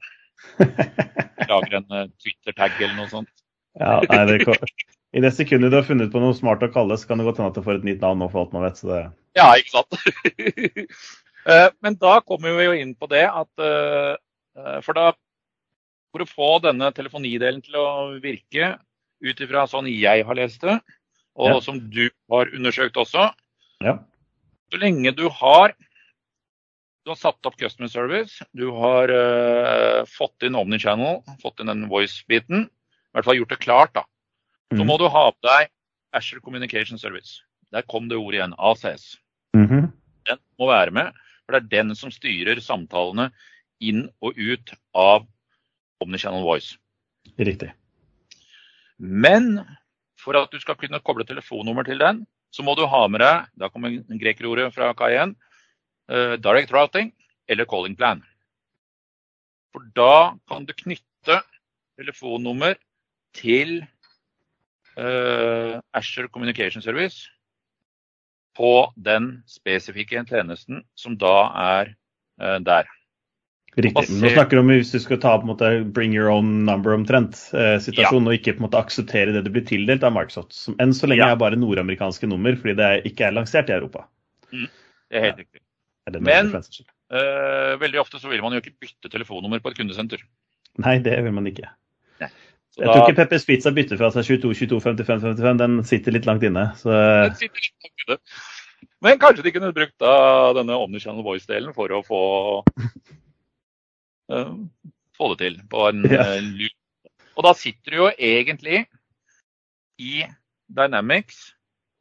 Lager 1.54 1.80
en 1.84 2.12
Twitter-tag 2.18 2.82
eller 2.82 2.98
noe 2.98 3.14
sånt. 3.14 3.43
Ja, 3.82 3.98
nei, 4.06 4.24
det, 4.30 4.58
I 5.18 5.24
det 5.24 5.32
sekundet 5.34 5.74
du 5.74 5.80
har 5.80 5.88
funnet 5.88 6.12
på 6.14 6.22
noe 6.22 6.36
smart 6.38 6.64
å 6.66 6.70
kalle, 6.74 6.98
så 7.00 7.10
kan 7.10 7.22
det 7.22 7.26
godt 7.26 7.42
hende 7.42 7.54
at 7.54 7.58
du 7.58 7.66
får 7.66 7.80
et 7.80 7.88
nytt 7.88 8.04
navn 8.04 8.22
nå, 8.22 8.30
for 8.30 8.44
alt 8.44 8.54
man 8.54 8.66
vet. 8.68 8.80
Så 8.80 8.90
det... 8.92 9.02
Ja, 9.40 9.48
ikke 9.58 9.80
sant. 9.80 9.98
uh, 11.50 11.70
men 11.86 11.98
da 12.02 12.20
kommer 12.26 12.58
vi 12.58 12.68
jo 12.68 12.76
inn 12.78 12.94
på 12.98 13.10
det 13.12 13.26
at 13.30 13.66
For 14.86 14.94
da 14.94 15.08
For 16.14 16.22
å 16.22 16.30
få 16.30 16.50
denne 16.62 16.92
telefonidelen 16.94 17.64
til 17.66 17.80
å 17.82 17.88
virke 18.22 18.76
ut 19.24 19.40
ifra 19.42 19.64
sånn 19.70 19.88
jeg 19.90 20.26
har 20.28 20.38
lest 20.38 20.62
det, 20.62 20.76
og 21.40 21.56
ja. 21.56 21.62
som 21.64 21.80
du 21.90 22.04
har 22.30 22.52
undersøkt 22.54 23.00
også. 23.02 23.32
Ja. 23.82 23.96
Så 24.70 24.82
lenge 24.82 25.16
du 25.18 25.26
har 25.42 25.74
du 27.04 27.12
har 27.12 27.20
satt 27.20 27.50
opp 27.50 27.58
customer 27.60 27.90
service, 27.92 28.40
du 28.56 28.70
har 28.78 29.12
uh, 29.12 30.06
fått 30.08 30.46
inn 30.48 30.56
Omnichannel, 30.56 31.20
fått 31.42 31.60
inn 31.60 31.72
den 31.72 31.88
voice-biten, 31.92 32.70
i 33.14 33.18
hvert 33.18 33.28
fall 33.28 33.38
gjort 33.38 33.54
det 33.54 33.62
klart, 33.62 33.94
da. 33.94 34.04
Så 34.74 34.82
mm. 34.82 34.88
må 34.90 34.98
du 34.98 35.06
ha 35.06 35.28
på 35.30 35.46
deg 35.46 35.70
Asher 36.18 36.42
Communication 36.42 36.98
Service. 36.98 37.44
Der 37.74 37.86
kom 37.86 38.10
det 38.10 38.18
ordet 38.18 38.40
igjen, 38.40 38.56
ACS. 38.58 39.18
Mm 39.54 39.68
-hmm. 39.68 39.92
Den 40.26 40.40
må 40.60 40.68
være 40.68 40.92
med, 40.92 41.14
for 41.46 41.54
det 41.54 41.64
er 41.64 41.84
den 41.84 41.96
som 41.96 42.12
styrer 42.12 42.60
samtalene 42.60 43.32
inn 43.82 44.10
og 44.22 44.34
ut 44.38 44.74
av 44.96 45.28
Omnichannel 46.02 46.44
Voice. 46.44 46.78
Riktig. 47.40 47.74
Men 48.98 49.62
for 50.18 50.38
at 50.40 50.52
du 50.52 50.60
skal 50.60 50.76
kunne 50.76 51.00
koble 51.00 51.26
telefonnummer 51.26 51.84
til 51.84 52.00
den, 52.00 52.26
så 52.52 52.64
må 52.64 52.76
du 52.76 52.86
ha 52.86 53.08
med 53.08 53.20
deg 53.20 53.46
da 53.58 53.70
kommer 53.70 54.04
grekerordet 54.22 54.74
fra 54.74 54.94
K1, 54.94 55.36
uh, 56.12 56.36
direct 56.38 56.72
routing 56.72 57.14
eller 57.48 57.66
calling 57.66 57.96
plan. 57.96 58.24
For 59.74 59.86
da 59.98 60.38
kan 60.50 60.66
du 60.66 60.74
knytte 60.74 61.42
telefonnummer 61.98 62.78
til 63.38 63.80
uh, 64.98 65.80
Asher 65.98 66.28
Communication 66.28 66.84
Service 66.86 67.30
på 68.58 68.94
den 68.96 69.42
spesifikke 69.50 70.22
tjenesten 70.30 70.84
som 71.00 71.18
da 71.18 71.38
er 71.64 71.96
uh, 72.42 72.60
der. 72.62 72.90
Riktig. 73.74 74.06
Nå 74.22 74.30
snakker 74.30 74.60
du 74.60 74.62
om 74.62 74.70
hvis 74.70 74.92
du 74.94 75.00
skal 75.02 75.18
ta 75.22 75.32
på 75.40 75.48
en 75.48 75.50
måte 75.50 75.70
bring 75.96 76.14
your 76.14 76.30
own 76.30 76.62
number 76.68 76.94
omtrent 76.94 77.40
eh, 77.58 77.80
situasjonen, 77.82 78.28
ja. 78.28 78.30
og 78.30 78.38
ikke 78.38 78.54
på 78.54 78.62
en 78.62 78.66
måte 78.68 78.82
akseptere 78.84 79.34
det 79.34 79.42
du 79.48 79.50
blir 79.56 79.66
tildelt 79.66 80.06
av 80.06 80.14
Microsoft. 80.14 80.54
Som 80.54 80.78
enn 80.84 80.94
så 80.94 81.10
lenge 81.10 81.26
ja. 81.26 81.34
er 81.34 81.40
bare 81.42 81.58
nordamerikanske 81.58 82.30
nummer, 82.30 82.54
fordi 82.60 82.76
det 82.78 82.92
ikke 83.10 83.26
er 83.32 83.34
lansert 83.34 83.72
i 83.72 83.76
Europa. 83.80 84.06
Mm. 84.54 84.68
Det 84.70 85.18
er 85.18 85.26
helt 85.26 85.42
ja. 85.42 85.46
riktig. 85.48 85.64
Er 86.06 86.20
Men 86.20 86.52
uh, 86.54 87.74
veldig 87.82 88.02
ofte 88.04 88.22
så 88.22 88.30
vil 88.30 88.46
man 88.46 88.54
jo 88.54 88.62
ikke 88.62 88.76
bytte 88.86 89.10
telefonnummer 89.10 89.64
på 89.64 89.74
et 89.74 89.82
kundesenter. 89.82 90.22
Nei, 90.84 91.00
det 91.02 91.18
vil 91.26 91.34
man 91.34 91.50
ikke. 91.50 91.74
Nei. 92.22 92.30
Jeg 92.80 92.88
da... 92.88 92.94
tror 92.94 93.06
ikke 93.06 93.20
Peppers 93.22 93.46
Pizza 93.46 93.72
bytter 93.74 94.00
fra 94.00 94.10
seg 94.16 94.26
22, 94.26 94.54
22, 94.66 94.80
55, 94.82 95.22
55. 95.22 95.62
Den 95.62 95.80
sitter 95.86 96.16
litt 96.16 96.28
langt 96.30 96.46
inne. 96.48 96.66
Så... 96.80 96.90
Den 96.90 97.36
sitter 97.38 97.68
litt 97.68 97.86
langt 97.86 98.06
inne. 98.06 98.20
Men 99.04 99.20
kanskje 99.20 99.44
de 99.46 99.52
kunne 99.54 99.74
brukt 99.76 99.96
da, 100.02 100.16
denne 100.58 100.78
Omnichannel 100.80 101.26
Voice-delen 101.26 101.76
for 101.76 101.92
å 101.92 102.00
få 102.08 102.22
uh, 104.32 104.54
få 105.18 105.30
det 105.34 105.40
til 105.44 105.60
på 105.70 105.88
en 105.90 106.08
ja. 106.08 106.26
lur. 106.40 106.74
Og 107.38 107.48
da 107.48 107.54
sitter 107.58 107.94
du 107.94 108.00
jo 108.00 108.10
egentlig 108.16 108.84
i 110.02 110.24
Dynamics 110.74 111.52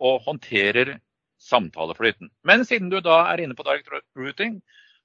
og 0.02 0.22
håndterer 0.26 0.96
samtaleflyten. 1.42 2.30
Men 2.46 2.64
siden 2.68 2.90
du 2.92 3.00
da 3.04 3.24
er 3.32 3.42
inne 3.42 3.56
på 3.58 3.66
direct 3.66 3.90
routing, 4.16 4.60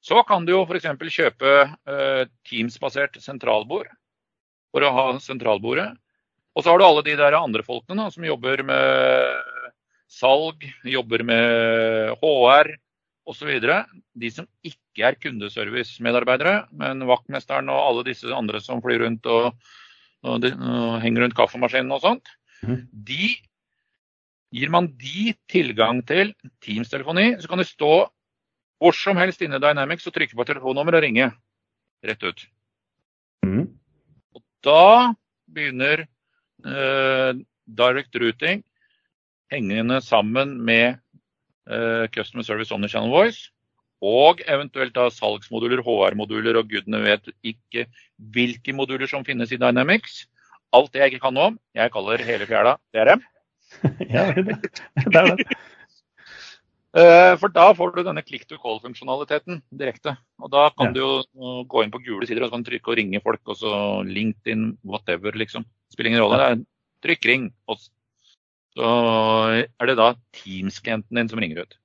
så 0.05 0.21
kan 0.27 0.45
du 0.45 0.53
jo 0.53 0.63
f.eks. 0.67 0.87
kjøpe 1.11 1.53
uh, 1.67 2.23
Teams-basert 2.47 3.17
sentralbord 3.23 3.89
for 4.73 4.83
å 4.83 4.93
ha 4.95 5.05
sentralbordet. 5.23 5.91
Og 6.57 6.63
så 6.63 6.71
har 6.71 6.81
du 6.81 6.87
alle 6.87 7.05
de 7.05 7.15
der 7.19 7.37
andre 7.37 7.63
folkene 7.65 8.07
da, 8.07 8.11
som 8.13 8.25
jobber 8.25 8.63
med 8.65 9.63
salg, 10.09 10.63
jobber 10.87 11.23
med 11.27 12.15
HR 12.21 12.71
osv. 13.27 13.51
De 14.17 14.31
som 14.33 14.47
ikke 14.65 15.05
er 15.09 15.19
kundeservice-medarbeidere, 15.21 16.63
men 16.79 17.05
vaktmesteren 17.09 17.69
og 17.73 17.83
alle 17.83 18.07
disse 18.07 18.31
andre 18.33 18.61
som 18.63 18.81
flyr 18.81 19.03
rundt 19.05 19.27
og, 19.29 19.51
og, 20.25 20.39
de, 20.41 20.53
og 20.55 20.97
henger 21.03 21.27
rundt 21.27 21.37
kaffemaskinen 21.37 21.93
og 21.93 22.03
sånt, 22.05 22.33
mm. 22.63 22.87
de 23.05 23.35
gir 24.55 24.71
man 24.73 24.87
de 24.97 25.33
tilgang 25.51 25.99
til 26.07 26.31
Teams-telefoni, 26.63 27.33
så 27.41 27.51
kan 27.51 27.61
de 27.61 27.67
stå 27.67 27.95
hvor 28.77 28.93
som 28.95 29.17
helst 29.19 29.41
inne 29.41 29.57
i 29.59 29.63
Dynamics 29.63 30.07
og 30.07 30.15
trykke 30.15 30.37
på 30.37 30.45
telefonnummer 30.47 30.97
og 30.97 31.03
ringe 31.03 31.31
rett 32.05 32.23
ut. 32.23 32.43
Mm. 33.45 33.65
Da 34.65 35.13
begynner 35.47 36.05
eh, 36.65 37.33
direct 37.67 38.15
routing 38.15 38.63
hengende 39.51 40.01
sammen 40.03 40.57
med 40.65 40.97
eh, 41.69 42.07
Customer 42.11 42.43
Service 42.43 42.73
Only 42.73 42.89
Channel 42.91 43.13
Voice 43.13 43.51
og 44.03 44.43
eventuelt 44.45 44.93
da 44.93 45.07
salgsmoduler, 45.09 45.81
HR-moduler 45.81 46.59
og 46.59 46.69
gudene 46.69 47.01
vet 47.01 47.31
ikke 47.41 47.87
hvilke 48.33 48.75
moduler 48.75 49.09
som 49.09 49.25
finnes 49.25 49.51
i 49.51 49.57
Dynamics. 49.57 50.27
Alt 50.75 50.91
det 50.93 51.01
jeg 51.01 51.13
ikke 51.13 51.23
kan 51.25 51.33
nå 51.33 51.47
om. 51.53 51.57
Jeg 51.73 51.93
kaller 51.93 52.21
hele 52.27 52.45
fjæla 52.45 52.75
DRM. 52.93 53.23
ja, 54.13 54.29
det 54.37 55.17
er 55.17 55.33
det. 55.33 55.57
Eh, 56.97 57.33
for 57.37 57.53
da 57.53 57.67
får 57.77 57.91
du 57.93 57.99
denne 58.07 58.23
click 58.25 58.47
to 58.49 58.57
call-funksjonaliteten 58.61 59.59
direkte. 59.77 60.15
Og 60.41 60.49
da 60.53 60.67
kan 60.73 60.89
ja. 60.89 60.95
du 60.95 61.01
jo 61.03 61.65
gå 61.69 61.83
inn 61.83 61.93
på 61.93 62.01
gule 62.01 62.25
sider 62.25 62.41
og 62.41 62.49
så 62.49 62.57
kan 62.57 62.65
trykke 62.65 62.93
og 62.93 62.97
ringe 62.97 63.21
folk. 63.21 63.43
og 63.45 63.59
så 63.59 63.73
LinkedIn, 64.07 64.71
whatever, 64.87 65.35
liksom. 65.37 65.67
Spiller 65.93 66.13
ingen 66.13 66.23
rolle. 66.23 66.39
Ja. 66.41 66.55
Trykk 67.05 67.27
ring. 67.29 67.51
Og 67.69 67.83
så 68.77 68.93
er 69.61 69.91
det 69.91 69.97
da 69.99 70.15
Teams-klienten 70.39 71.19
din 71.19 71.29
som 71.29 71.43
ringer 71.43 71.67
ut. 71.67 71.77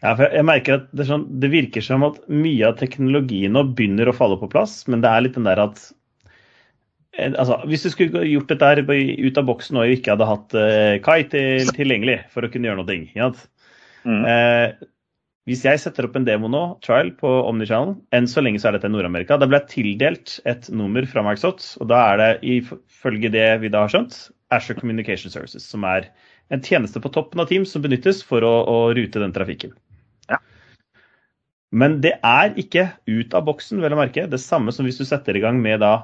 Ja, 0.00 0.16
for 0.16 0.32
jeg 0.32 0.48
merker 0.48 0.78
at 0.78 0.90
det, 0.96 1.06
sånn, 1.06 1.26
det, 1.42 1.52
virker 1.52 1.84
som 1.84 2.06
at 2.06 2.18
mye 2.32 2.70
av 2.70 2.78
teknologien 2.80 3.52
nå 3.52 3.66
begynner 3.76 4.08
å 4.08 4.16
falle 4.16 4.38
på 4.40 4.48
plass, 4.50 4.80
men 4.88 5.04
det 5.04 5.10
er 5.12 5.26
litt 5.26 5.36
den 5.36 5.44
der 5.44 5.60
at 5.60 5.82
eh, 7.18 7.28
altså, 7.28 7.60
Hvis 7.68 7.84
du 7.84 7.90
skulle 7.92 8.24
gjort 8.24 8.48
dette 8.48 8.70
her 8.72 8.80
ut 8.80 9.40
av 9.42 9.46
boksen 9.52 9.76
og 9.76 9.92
ikke 9.92 10.16
hadde 10.16 10.30
hatt 10.30 10.56
Kai 11.04 11.20
til, 11.28 11.68
tilgjengelig 11.76 12.22
for 12.32 12.48
å 12.48 12.50
kunne 12.50 12.70
gjøre 12.70 12.80
noe 12.80 13.02
ja. 13.12 13.28
Mm. 14.04 14.24
eh, 14.28 14.88
Hvis 15.48 15.64
jeg 15.66 15.80
setter 15.82 16.06
opp 16.06 16.18
en 16.18 16.26
demo 16.28 16.50
nå, 16.52 16.62
trial 16.84 17.12
på 17.18 17.28
Omnichannel, 17.48 17.96
enn 18.16 18.28
så 18.30 18.44
lenge 18.44 18.60
så 18.62 18.70
er 18.70 18.78
dette 18.78 18.90
Nord-Amerika, 18.92 19.38
da 19.40 19.48
ble 19.50 19.60
jeg 19.62 19.72
tildelt 19.74 20.36
et 20.50 20.68
nummer 20.72 21.06
fra 21.10 21.24
Microsoft, 21.26 21.64
og 21.80 21.90
da 21.90 22.02
er 22.12 22.20
det 22.20 22.30
ifølge 22.58 23.32
det 23.32 23.48
vi 23.64 23.72
da 23.72 23.86
har 23.86 23.94
skjønt, 23.94 24.18
Asher 24.54 24.76
Communication 24.78 25.32
Services, 25.32 25.66
som 25.66 25.86
er 25.88 26.10
en 26.50 26.62
tjeneste 26.62 27.00
på 27.02 27.12
toppen 27.14 27.42
av 27.42 27.48
Teams 27.50 27.72
som 27.72 27.82
benyttes 27.82 28.22
for 28.26 28.44
å, 28.46 28.54
å 28.66 28.78
rute 28.96 29.22
den 29.22 29.34
trafikken. 29.34 29.74
Ja. 30.30 30.40
Men 31.70 32.00
det 32.02 32.16
er 32.26 32.56
ikke 32.58 32.88
ut 33.06 33.36
av 33.36 33.46
boksen, 33.46 33.82
vel 33.82 33.94
å 33.94 34.00
merke. 34.00 34.26
Det 34.26 34.40
samme 34.42 34.74
som 34.74 34.88
hvis 34.88 34.98
du 34.98 35.06
setter 35.06 35.38
i 35.38 35.44
gang 35.44 35.60
med 35.62 35.80
da 35.84 35.94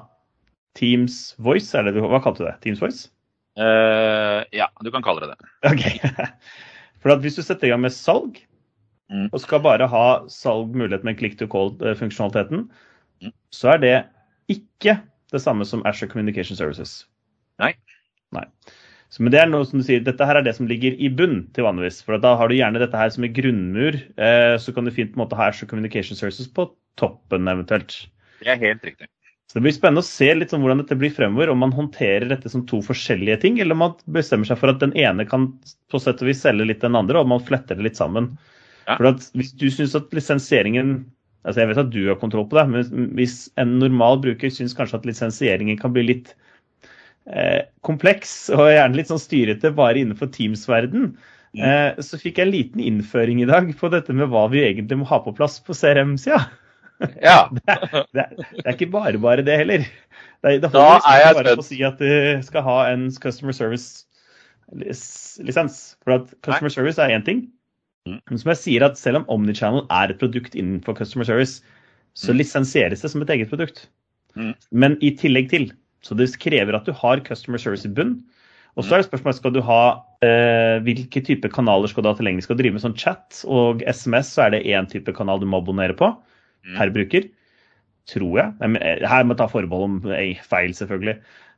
Teams 0.77 1.35
Voice. 1.43 1.73
Er 1.75 1.87
det 1.87 1.97
du, 1.97 2.03
hva 2.05 2.21
kalte 2.23 2.43
du 2.43 2.47
det? 2.47 2.55
Teams 2.63 2.81
Voice? 2.83 3.09
Uh, 3.57 4.45
ja, 4.53 4.69
du 4.85 4.91
kan 4.93 5.03
kalle 5.05 5.25
det 5.25 5.33
det. 5.33 5.51
Ok. 5.65 5.83
For 7.07 7.15
at 7.15 7.23
hvis 7.23 7.37
du 7.39 7.43
setter 7.45 7.69
i 7.69 7.71
gang 7.71 7.85
med 7.85 7.93
salg, 7.95 8.41
mm. 9.07 9.29
og 9.31 9.39
skal 9.39 9.61
bare 9.63 9.85
ha 9.87 10.07
salgmulighet 10.27 11.05
med 11.07 11.15
click 11.21 11.37
to 11.39 11.47
call-funksjonaliteten, 11.47 12.65
mm. 13.23 13.31
så 13.55 13.69
er 13.77 13.79
det 13.79 13.93
ikke 14.51 14.97
det 15.31 15.39
samme 15.39 15.63
som 15.69 15.85
Asher 15.87 16.09
Communication 16.11 16.59
Services. 16.59 17.05
Nei. 17.63 17.71
Nei. 18.35 18.43
Så, 19.07 19.23
men 19.23 19.31
det 19.31 19.39
er 19.39 19.47
noe 19.47 19.63
som 19.63 19.79
du 19.79 19.87
sier, 19.87 20.03
dette 20.03 20.27
her 20.27 20.35
er 20.35 20.43
det 20.43 20.57
som 20.57 20.67
ligger 20.67 20.99
i 20.99 21.07
bunn 21.07 21.45
til 21.55 21.63
vanligvis. 21.63 22.01
For 22.03 22.19
da 22.19 22.33
har 22.35 22.51
du 22.51 22.57
gjerne 22.57 22.83
dette 22.83 22.99
her 22.99 23.15
som 23.15 23.23
en 23.23 23.37
grunnmur. 23.39 23.95
Eh, 24.19 24.55
så 24.59 24.75
kan 24.75 24.83
du 24.83 24.91
fint 24.91 25.13
på 25.13 25.21
en 25.21 25.23
måte 25.23 25.39
ha 25.39 25.47
Asher 25.47 25.71
Communication 25.71 26.19
Services 26.19 26.51
på 26.51 26.67
toppen 26.99 27.47
eventuelt. 27.47 28.01
Det 28.43 28.51
er 28.51 28.59
helt 28.59 28.83
riktig. 28.83 29.07
Så 29.47 29.59
Det 29.59 29.63
blir 29.63 29.75
spennende 29.75 30.03
å 30.03 30.07
se 30.07 30.27
litt 30.35 30.51
sånn 30.51 30.63
hvordan 30.63 30.81
dette 30.83 30.97
blir 30.99 31.13
fremover. 31.15 31.53
Om 31.53 31.61
man 31.63 31.75
håndterer 31.75 32.27
dette 32.27 32.51
som 32.51 32.65
to 32.67 32.81
forskjellige 32.83 33.39
ting, 33.45 33.59
eller 33.63 33.77
om 33.77 33.83
man 33.85 33.93
bestemmer 34.11 34.49
seg 34.49 34.59
for 34.59 34.73
at 34.73 34.81
den 34.83 34.95
ene 34.99 35.23
kan 35.27 35.53
på 35.91 36.01
sett 36.03 36.23
og 36.23 36.27
vis 36.27 36.43
selge 36.43 36.67
litt 36.67 36.83
den 36.83 36.97
andre, 36.99 37.21
og 37.21 37.31
man 37.31 37.43
fletter 37.43 37.79
det 37.79 37.87
litt 37.87 37.99
sammen. 37.99 38.33
Ja. 38.87 38.97
For 38.97 39.13
at 39.13 39.29
Hvis 39.37 39.53
du 39.55 39.69
syns 39.71 39.95
at 39.95 40.11
lisensieringen 40.15 40.99
altså 41.47 41.61
Jeg 41.61 41.69
vet 41.69 41.79
at 41.79 41.91
du 41.93 42.01
har 42.09 42.17
kontroll 42.19 42.43
på 42.49 42.57
det, 42.57 42.63
men 42.67 43.11
hvis 43.15 43.45
en 43.61 43.77
normal 43.79 44.17
bruker 44.19 44.51
syns 44.51 44.73
kanskje 44.75 44.97
at 44.99 45.05
lisensieringen 45.07 45.77
kan 45.79 45.93
bli 45.95 46.03
litt 46.09 46.33
Eh, 47.27 47.65
kompleks 47.83 48.47
og 48.55 48.69
gjerne 48.71 48.95
litt 48.95 49.09
sånn 49.11 49.19
styrete 49.19 49.73
bare 49.75 49.99
innenfor 49.99 50.29
Teams-verden. 50.31 51.09
Mm. 51.57 51.63
Eh, 51.63 51.99
så 52.03 52.19
fikk 52.19 52.39
jeg 52.39 52.47
en 52.47 52.53
liten 52.53 52.83
innføring 52.83 53.41
i 53.43 53.49
dag 53.49 53.67
på 53.79 53.89
dette 53.91 54.15
med 54.15 54.31
hva 54.31 54.45
vi 54.51 54.63
egentlig 54.63 55.01
må 55.01 55.07
ha 55.09 55.19
på 55.23 55.35
plass 55.35 55.59
på 55.63 55.75
CRM-sida. 55.75 56.45
Ja. 57.21 57.49
det, 57.53 57.77
det, 58.13 58.25
det, 58.37 58.65
er 58.65 58.73
ikke 58.73 58.91
bare 58.93 59.19
bare 59.21 59.45
det 59.45 59.57
heller. 59.61 59.85
Det, 60.43 60.61
det 60.61 60.71
da 60.73 60.87
er 60.97 61.21
jeg 61.21 61.37
bare 61.39 61.55
på 61.57 61.65
å 61.65 61.67
si 61.67 61.79
at 61.85 62.01
du 62.01 62.41
skal 62.45 62.65
ha 62.65 62.77
en 62.91 63.07
customer 63.21 63.55
service 63.55 64.05
lisens. 64.75 65.95
For 66.03 66.17
at 66.17 66.33
customer 66.45 66.73
service 66.73 67.01
er 67.01 67.13
én 67.15 67.25
ting. 67.25 67.47
Mm. 68.07 68.19
Men 68.29 68.41
som 68.41 68.53
jeg 68.53 68.61
sier 68.63 68.85
at 68.87 68.99
selv 68.99 69.21
om 69.21 69.27
Omnichannel 69.37 69.85
er 69.93 70.13
et 70.13 70.21
produkt 70.21 70.55
innenfor 70.55 70.97
customer 70.97 71.27
service, 71.27 71.61
så 72.17 72.33
Mm. 72.33 72.37
lisensieres 72.37 73.01
det 73.01 73.11
som 73.11 73.21
et 73.21 73.29
eget 73.29 73.49
produkt. 73.49 73.87
Mm. 74.35 74.55
Men 74.71 74.97
i 75.01 75.11
tillegg 75.15 75.49
til. 75.49 75.71
Så 76.01 76.15
det 76.15 76.29
krever 76.39 76.75
at 76.75 76.85
du 76.85 76.91
har 76.93 77.19
customer 77.19 77.57
service 77.57 77.85
i 77.85 77.93
bunn. 77.93 78.23
Og 78.77 78.85
så 78.85 78.93
er 78.93 79.01
det 79.01 79.09
spørsmålet 79.09 79.35
skal 79.39 79.53
du 79.53 79.61
ha 79.65 80.03
eh, 80.21 80.77
hvilke 80.85 81.23
type 81.25 81.49
kanaler 81.49 81.89
skal 81.89 82.03
du 82.03 82.09
ha 82.09 82.15
tilgjengelig. 82.17 82.45
Skal 82.45 82.57
du 82.57 82.63
drive 82.63 82.77
med 82.77 82.83
sånn 82.83 82.97
chat 82.97 83.41
og 83.49 83.81
SMS, 83.89 84.35
så 84.35 84.45
er 84.45 84.53
det 84.53 84.65
én 84.69 84.85
type 84.89 85.13
kanal 85.17 85.41
du 85.41 85.47
må 85.49 85.57
abonnere 85.57 85.97
på. 85.97 86.11
Per 86.77 86.93
bruker. 86.95 87.27
Tror 88.07 88.37
jeg. 88.39 88.53
Eh, 88.63 89.03
Her 89.07 89.25
må 89.25 89.35
jeg 89.35 89.41
ta 89.41 89.49
forbehold 89.51 89.83
om 89.89 90.11
eh, 90.15 90.39
feil, 90.47 90.71
selvfølgelig. 90.75 91.17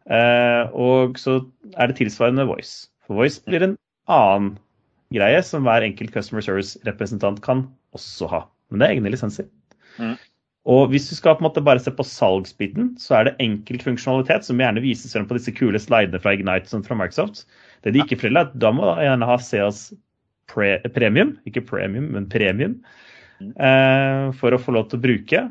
Eh, 0.09 0.63
og 0.73 1.19
så 1.21 1.39
er 1.77 1.87
det 1.91 1.99
tilsvarende 1.99 2.47
Voice. 2.49 2.89
For 3.05 3.21
Voice 3.21 3.41
blir 3.45 3.65
en 3.65 3.77
annen 4.09 4.57
greie 5.13 5.41
som 5.45 5.65
hver 5.65 5.85
enkelt 5.85 6.13
customer 6.13 6.41
service-representant 6.45 7.41
kan 7.45 7.67
også 7.97 8.29
ha. 8.29 8.41
Men 8.69 8.81
det 8.81 8.87
er 8.87 8.97
egne 8.97 9.13
lisenser. 9.13 9.47
Mm. 9.97 10.17
Og 10.69 10.89
hvis 10.91 11.07
du 11.09 11.15
skal 11.15 11.37
på 11.37 11.43
en 11.43 11.47
måte 11.47 11.63
bare 11.65 11.81
se 11.81 11.91
på 11.95 12.05
salgsbiten, 12.05 12.91
så 13.01 13.15
er 13.19 13.29
det 13.29 13.37
enkelt 13.41 13.85
funksjonalitet 13.85 14.45
som 14.45 14.59
gjerne 14.61 14.83
vises 14.83 15.15
frem 15.15 15.25
på 15.29 15.37
disse 15.37 15.53
kule 15.55 15.79
slidene 15.81 16.21
fra 16.21 16.35
Ignite 16.35 16.69
som 16.69 16.83
fra 16.85 16.97
Microsoft. 16.97 17.45
Det 17.85 17.93
de 17.95 18.03
ikke 18.03 18.19
forteller, 18.19 18.45
er 18.45 18.51
at 18.51 18.59
da 18.61 18.73
må 18.75 18.85
du 18.85 19.01
gjerne 19.01 19.29
ha 19.29 19.37
CS 19.41 19.87
pre 20.49 20.75
premium, 20.93 21.37
ikke 21.49 21.65
premium, 21.65 22.11
men 22.13 22.29
premium, 22.29 22.77
Mm. 22.79 22.85
For 24.39 24.55
å 24.55 24.61
få 24.61 24.75
lov 24.75 24.89
til 24.89 24.99
å 24.99 25.03
bruke. 25.03 25.47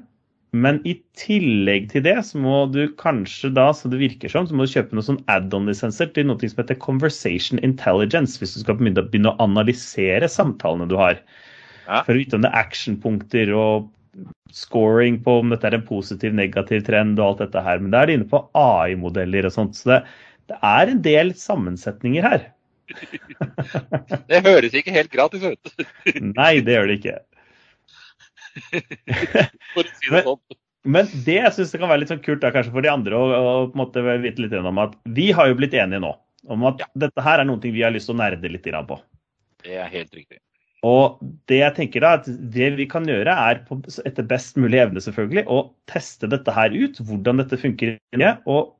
Men 0.56 0.78
i 0.88 0.94
tillegg 1.18 1.90
til 1.92 2.06
det, 2.06 2.14
så 2.24 2.38
må 2.40 2.62
du 2.72 2.86
kanskje 3.00 3.50
da, 3.52 3.66
så 3.76 3.90
det 3.92 4.00
virker 4.00 4.32
som, 4.32 4.46
så 4.48 4.56
må 4.56 4.64
du 4.64 4.72
kjøpe 4.72 4.96
noen 4.96 5.06
sånn 5.10 5.20
add-on-lisenser 5.28 6.08
til 6.16 6.30
noe 6.30 6.40
som 6.40 6.62
heter 6.62 6.78
Conversation 6.80 7.60
Intelligence, 7.66 8.38
hvis 8.40 8.56
du 8.56 8.62
skal 8.62 8.78
begynne, 8.78 9.04
begynne 9.12 9.34
å 9.34 9.44
analysere 9.44 10.30
samtalene 10.32 10.88
du 10.88 10.96
har. 11.00 11.20
Ja. 11.84 12.00
For 12.06 12.14
å 12.14 12.20
vite 12.22 12.38
om 12.38 12.44
det 12.46 12.52
er 12.52 12.64
actionpunkter 12.64 13.52
og 13.56 13.90
scoring 14.56 15.20
på 15.24 15.38
om 15.42 15.52
dette 15.52 15.68
er 15.68 15.76
en 15.76 15.84
positiv, 15.84 16.32
negativ 16.36 16.86
trend 16.86 17.20
og 17.20 17.26
alt 17.26 17.44
dette 17.44 17.64
her. 17.64 17.82
Men 17.82 17.92
da 17.92 18.02
er 18.02 18.08
det 18.08 18.18
inne 18.18 18.30
på 18.32 18.42
AI-modeller 18.56 19.48
og 19.50 19.54
sånt. 19.54 19.76
Så 19.76 19.92
det, 19.92 20.02
det 20.48 20.56
er 20.64 20.94
en 20.94 21.04
del 21.04 21.34
sammensetninger 21.36 22.24
her. 22.24 22.48
Det 24.30 24.38
høres 24.46 24.72
ikke 24.72 24.94
helt 24.94 25.10
gratis 25.12 25.42
ut, 25.44 25.72
Nei, 26.24 26.62
det 26.64 26.72
gjør 26.72 26.86
det 26.88 26.94
ikke. 27.02 27.16
for 29.74 29.84
å 29.84 29.92
si 29.92 30.12
det 30.12 30.24
sånn. 30.26 30.40
Men 30.88 31.08
det 31.26 31.36
jeg 31.36 31.54
syns 31.56 31.74
kan 31.74 31.90
være 31.90 32.04
litt 32.04 32.12
sånn 32.12 32.22
kult 32.24 32.40
da, 32.40 32.52
kanskje 32.54 32.72
for 32.72 32.84
de 32.84 32.90
andre 32.92 33.18
å, 33.18 33.28
på 33.68 33.76
en 33.76 33.80
måte 33.80 34.04
vite 34.22 34.44
litt 34.44 34.54
om 34.56 34.80
at 34.80 34.94
vi 35.16 35.30
har 35.36 35.50
jo 35.50 35.58
blitt 35.58 35.74
enige 35.76 36.00
nå 36.04 36.14
om 36.48 36.64
at 36.70 36.78
Ja. 36.80 36.86
dette 37.06 37.24
her 37.24 37.42
er 37.42 37.48
noen 37.48 37.60
ting 37.60 37.74
vi 37.74 37.82
har 37.84 37.92
lyst 37.92 38.08
til 38.08 38.16
å 38.16 38.20
nerde 38.22 38.48
litt 38.48 38.64
på. 38.64 39.00
Det 39.64 39.74
er 39.76 39.90
helt 39.90 40.14
riktig. 40.14 40.38
Og 40.86 41.18
det 41.50 41.58
jeg 41.58 41.74
tenker 41.74 42.04
da, 42.04 42.12
at 42.20 42.28
det 42.54 42.70
vi 42.78 42.86
kan 42.86 43.06
gjøre 43.08 43.34
er 43.34 43.64
på, 43.66 43.80
etter 44.06 44.22
best 44.22 44.56
mulig 44.56 44.78
evne 44.78 45.02
selvfølgelig, 45.02 45.44
å 45.50 45.74
teste 45.90 46.30
dette 46.30 46.54
her 46.54 46.70
ut, 46.70 47.00
hvordan 47.02 47.42
dette 47.42 47.58
funker, 47.58 47.98
og 48.46 48.76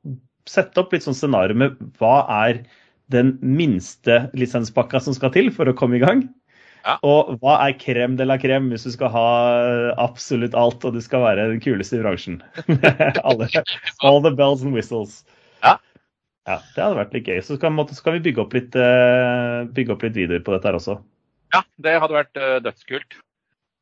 sette 0.47 0.79
opp 0.79 0.95
litt 0.95 1.03
sånn 1.05 1.17
scenario 1.17 1.59
med 1.59 1.75
hva 1.99 2.23
er 2.47 2.63
den 3.11 3.35
minste 3.41 4.29
lisenspakka 4.37 5.01
som 5.03 5.13
skal 5.17 5.33
til 5.35 5.51
for 5.51 5.67
å 5.67 5.75
komme 5.75 5.99
i 5.99 6.03
gang. 6.03 6.23
Ja. 6.85 6.95
Og 7.05 7.35
hva 7.41 7.57
er 7.65 7.75
krem 7.79 8.15
de 8.19 8.25
la 8.27 8.37
krem 8.39 8.69
hvis 8.71 8.85
du 8.87 8.93
skal 8.93 9.11
ha 9.13 9.27
absolutt 9.99 10.55
alt 10.57 10.85
og 10.87 10.95
du 10.95 11.01
skal 11.03 11.25
være 11.25 11.49
den 11.51 11.61
kuleste 11.63 11.99
i 11.99 12.03
bransjen. 12.03 12.39
Alle, 13.27 13.49
all 14.05 14.21
the 14.23 14.31
bells 14.31 14.63
and 14.63 14.75
whistles. 14.75 15.23
Ja. 15.63 15.77
Ja, 16.47 16.57
Det 16.75 16.81
hadde 16.81 16.97
vært 16.97 17.15
litt 17.17 17.27
gøy. 17.29 17.39
Så 17.45 17.59
skal, 17.59 17.81
skal 17.93 18.15
vi 18.17 18.25
bygge 18.29 18.45
opp 18.45 18.55
litt, 18.57 18.75
uh, 18.79 19.67
bygge 19.75 19.95
opp 19.95 20.05
litt 20.07 20.15
videoer 20.17 20.45
på 20.45 20.55
dette 20.55 20.69
her 20.69 20.77
også. 20.79 20.97
Ja, 21.53 21.63
det 21.83 21.97
hadde 22.01 22.15
vært 22.15 22.39
uh, 22.39 22.55
dødskult. 22.63 23.19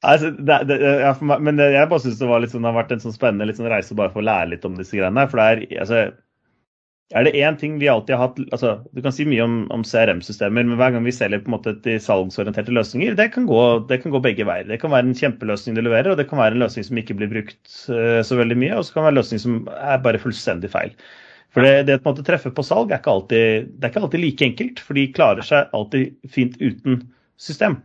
Altså, 0.06 0.30
det, 0.36 0.58
det, 0.70 0.78
ja, 1.02 1.14
meg, 1.26 1.42
men 1.48 1.62
jeg 1.62 1.90
bare 1.90 2.04
syns 2.04 2.20
det, 2.20 2.28
var 2.30 2.44
litt 2.44 2.52
sånn, 2.54 2.66
det 2.66 2.70
har 2.70 2.78
vært 2.78 2.92
en 2.94 3.02
sånn 3.02 3.16
spennende 3.16 3.56
sånn 3.58 3.70
reise 3.72 3.98
bare 3.98 4.12
for 4.14 4.22
å 4.22 4.28
lære 4.28 4.52
litt 4.52 4.68
om 4.68 4.76
disse 4.78 4.98
greiene. 4.98 5.26
For 5.32 5.42
det 5.42 5.48
er, 5.48 5.64
altså, 5.86 6.02
er 7.16 7.24
det 7.24 7.40
én 7.40 7.56
ting 7.56 7.78
vi 7.80 7.88
alltid 7.88 8.18
har 8.18 8.28
hatt 8.28 8.40
altså, 8.52 8.74
Du 8.92 9.00
kan 9.04 9.14
si 9.16 9.24
mye 9.28 9.44
om, 9.46 9.60
om 9.72 9.84
CRM-systemer, 9.88 10.66
men 10.68 10.76
hver 10.80 10.92
gang 10.92 11.06
vi 11.08 11.14
selger 11.16 11.40
på 11.40 11.48
en 11.48 11.56
måte 11.56 11.72
til 11.86 12.02
salgsorienterte 12.04 12.74
løsninger, 12.76 13.16
det 13.16 13.30
kan, 13.32 13.46
gå, 13.48 13.62
det 13.88 14.02
kan 14.04 14.12
gå 14.12 14.20
begge 14.26 14.48
veier. 14.48 14.68
Det 14.68 14.80
kan 14.82 14.92
være 14.92 15.08
en 15.08 15.16
kjempeløsning 15.16 15.78
du 15.78 15.86
leverer, 15.86 16.12
og 16.12 16.20
det 16.20 16.28
kan 16.28 16.42
være 16.42 16.58
en 16.58 16.66
løsning 16.66 16.88
som 16.90 17.00
ikke 17.00 17.16
blir 17.20 17.32
brukt 17.32 17.62
uh, 17.88 18.20
så 18.28 18.40
veldig 18.40 18.60
mye, 18.60 18.76
og 18.76 18.84
så 18.84 18.92
kan 18.92 19.02
det 19.02 19.08
være 19.08 19.16
en 19.16 19.22
løsning 19.22 19.44
som 19.46 19.56
er 19.78 20.04
bare 20.04 20.22
fullstendig 20.26 20.74
feil. 20.74 20.92
For 21.56 21.64
det, 21.64 21.88
det 21.88 22.02
måte 22.04 22.28
treffe 22.28 22.52
på 22.52 22.68
salg 22.68 22.92
er 22.92 23.00
ikke, 23.00 23.16
alltid, 23.16 23.72
det 23.72 23.88
er 23.88 23.96
ikke 23.96 24.04
alltid 24.04 24.26
like 24.26 24.50
enkelt, 24.52 24.84
for 24.84 25.00
de 25.00 25.08
klarer 25.16 25.48
seg 25.48 25.72
alltid 25.78 26.12
fint 26.36 26.60
uten 26.60 27.00
system. 27.40 27.80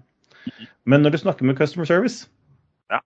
Men 0.83 1.07
når 1.07 1.15
du 1.15 1.23
snakker 1.23 1.47
med 1.47 1.63
customer 1.63 1.87
service, 1.87 2.27
Ja. 2.91 2.99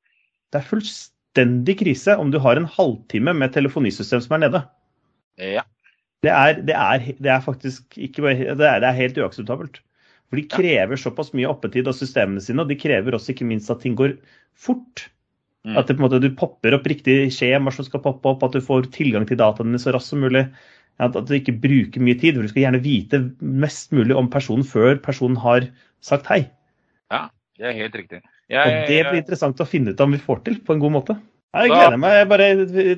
det 0.48 0.62
er 0.62 0.68
fullstendig 0.72 1.76
krise 1.84 2.16
om 2.16 2.32
du 2.32 2.40
har 2.40 2.56
en 2.56 2.72
halvtime 2.72 3.36
med 3.36 3.52
telefonisystem 3.52 4.24
som 4.24 4.38
er 4.38 4.46
nede. 4.48 4.66
Ja. 5.36 5.68
Det 6.24 6.32
er, 6.32 6.62
det 6.64 6.76
er, 6.76 7.10
det 7.22 7.32
er 7.32 7.42
faktisk 7.44 7.98
ikke 8.00 8.24
bare, 8.24 8.54
det 8.56 8.66
er, 8.66 8.80
det 8.82 8.88
er 8.88 9.00
helt 9.00 9.18
uakseptabelt. 9.20 9.82
For 10.26 10.40
de 10.40 10.46
krever 10.50 10.98
såpass 10.98 11.30
mye 11.36 11.50
oppetid 11.50 11.86
av 11.86 11.94
systemene 11.94 12.42
sine, 12.42 12.64
og 12.64 12.70
de 12.70 12.78
krever 12.80 13.14
også 13.14 13.34
ikke 13.34 13.46
minst 13.46 13.70
at 13.70 13.82
ting 13.84 13.94
går 13.98 14.16
fort. 14.58 15.06
Mm. 15.66 15.76
At 15.78 15.90
det 15.90 15.98
måte, 16.02 16.18
du 16.22 16.30
popper 16.38 16.74
opp 16.78 16.86
riktig 16.90 17.28
skjema 17.34 17.72
som 17.74 17.86
skal 17.86 18.02
poppe 18.02 18.32
opp, 18.32 18.42
at 18.46 18.56
du 18.56 18.64
får 18.64 18.88
tilgang 18.94 19.26
til 19.28 19.38
dataene 19.38 19.78
så 19.82 19.94
raskt 19.94 20.14
som 20.14 20.24
mulig. 20.24 20.46
At 21.02 21.16
du 21.28 21.32
ikke 21.36 21.54
bruker 21.60 22.02
mye 22.02 22.18
tid. 22.18 22.38
for 22.38 22.46
Du 22.46 22.50
skal 22.50 22.64
gjerne 22.64 22.82
vite 22.82 23.20
mest 23.40 23.92
mulig 23.94 24.16
om 24.16 24.30
personen 24.32 24.66
før 24.66 24.96
personen 25.04 25.38
har 25.42 25.68
sagt 26.04 26.30
hei. 26.32 26.46
ja, 27.12 27.26
det 27.60 27.70
er 27.70 27.78
helt 27.84 27.98
riktig. 27.98 28.22
Og 28.50 28.90
det 28.90 29.00
blir 29.08 29.20
interessant 29.20 29.60
å 29.62 29.68
finne 29.68 29.92
ut 29.92 30.02
om 30.02 30.14
vi 30.14 30.22
får 30.22 30.42
til 30.46 30.60
på 30.64 30.74
en 30.74 30.82
god 30.82 30.94
måte. 30.96 31.18
Jeg 31.56 31.70
gleder 31.72 32.00
meg. 32.00 32.14
Jeg 32.20 32.28
bare, 32.30 32.48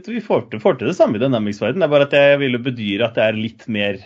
vi 0.08 0.22
får 0.24 0.46
til, 0.50 0.62
får 0.62 0.78
til 0.78 0.90
det 0.90 0.96
samme 0.98 1.18
i 1.18 1.22
Dynamics-verdenen. 1.22 1.84
Det 1.84 1.88
er 1.88 1.92
bare 1.94 2.08
at 2.08 2.16
jeg 2.16 2.38
ville 2.40 2.62
bedyre 2.62 3.06
at 3.06 3.18
det 3.18 3.26
er 3.26 3.38
litt 3.38 3.66
mer 3.70 4.00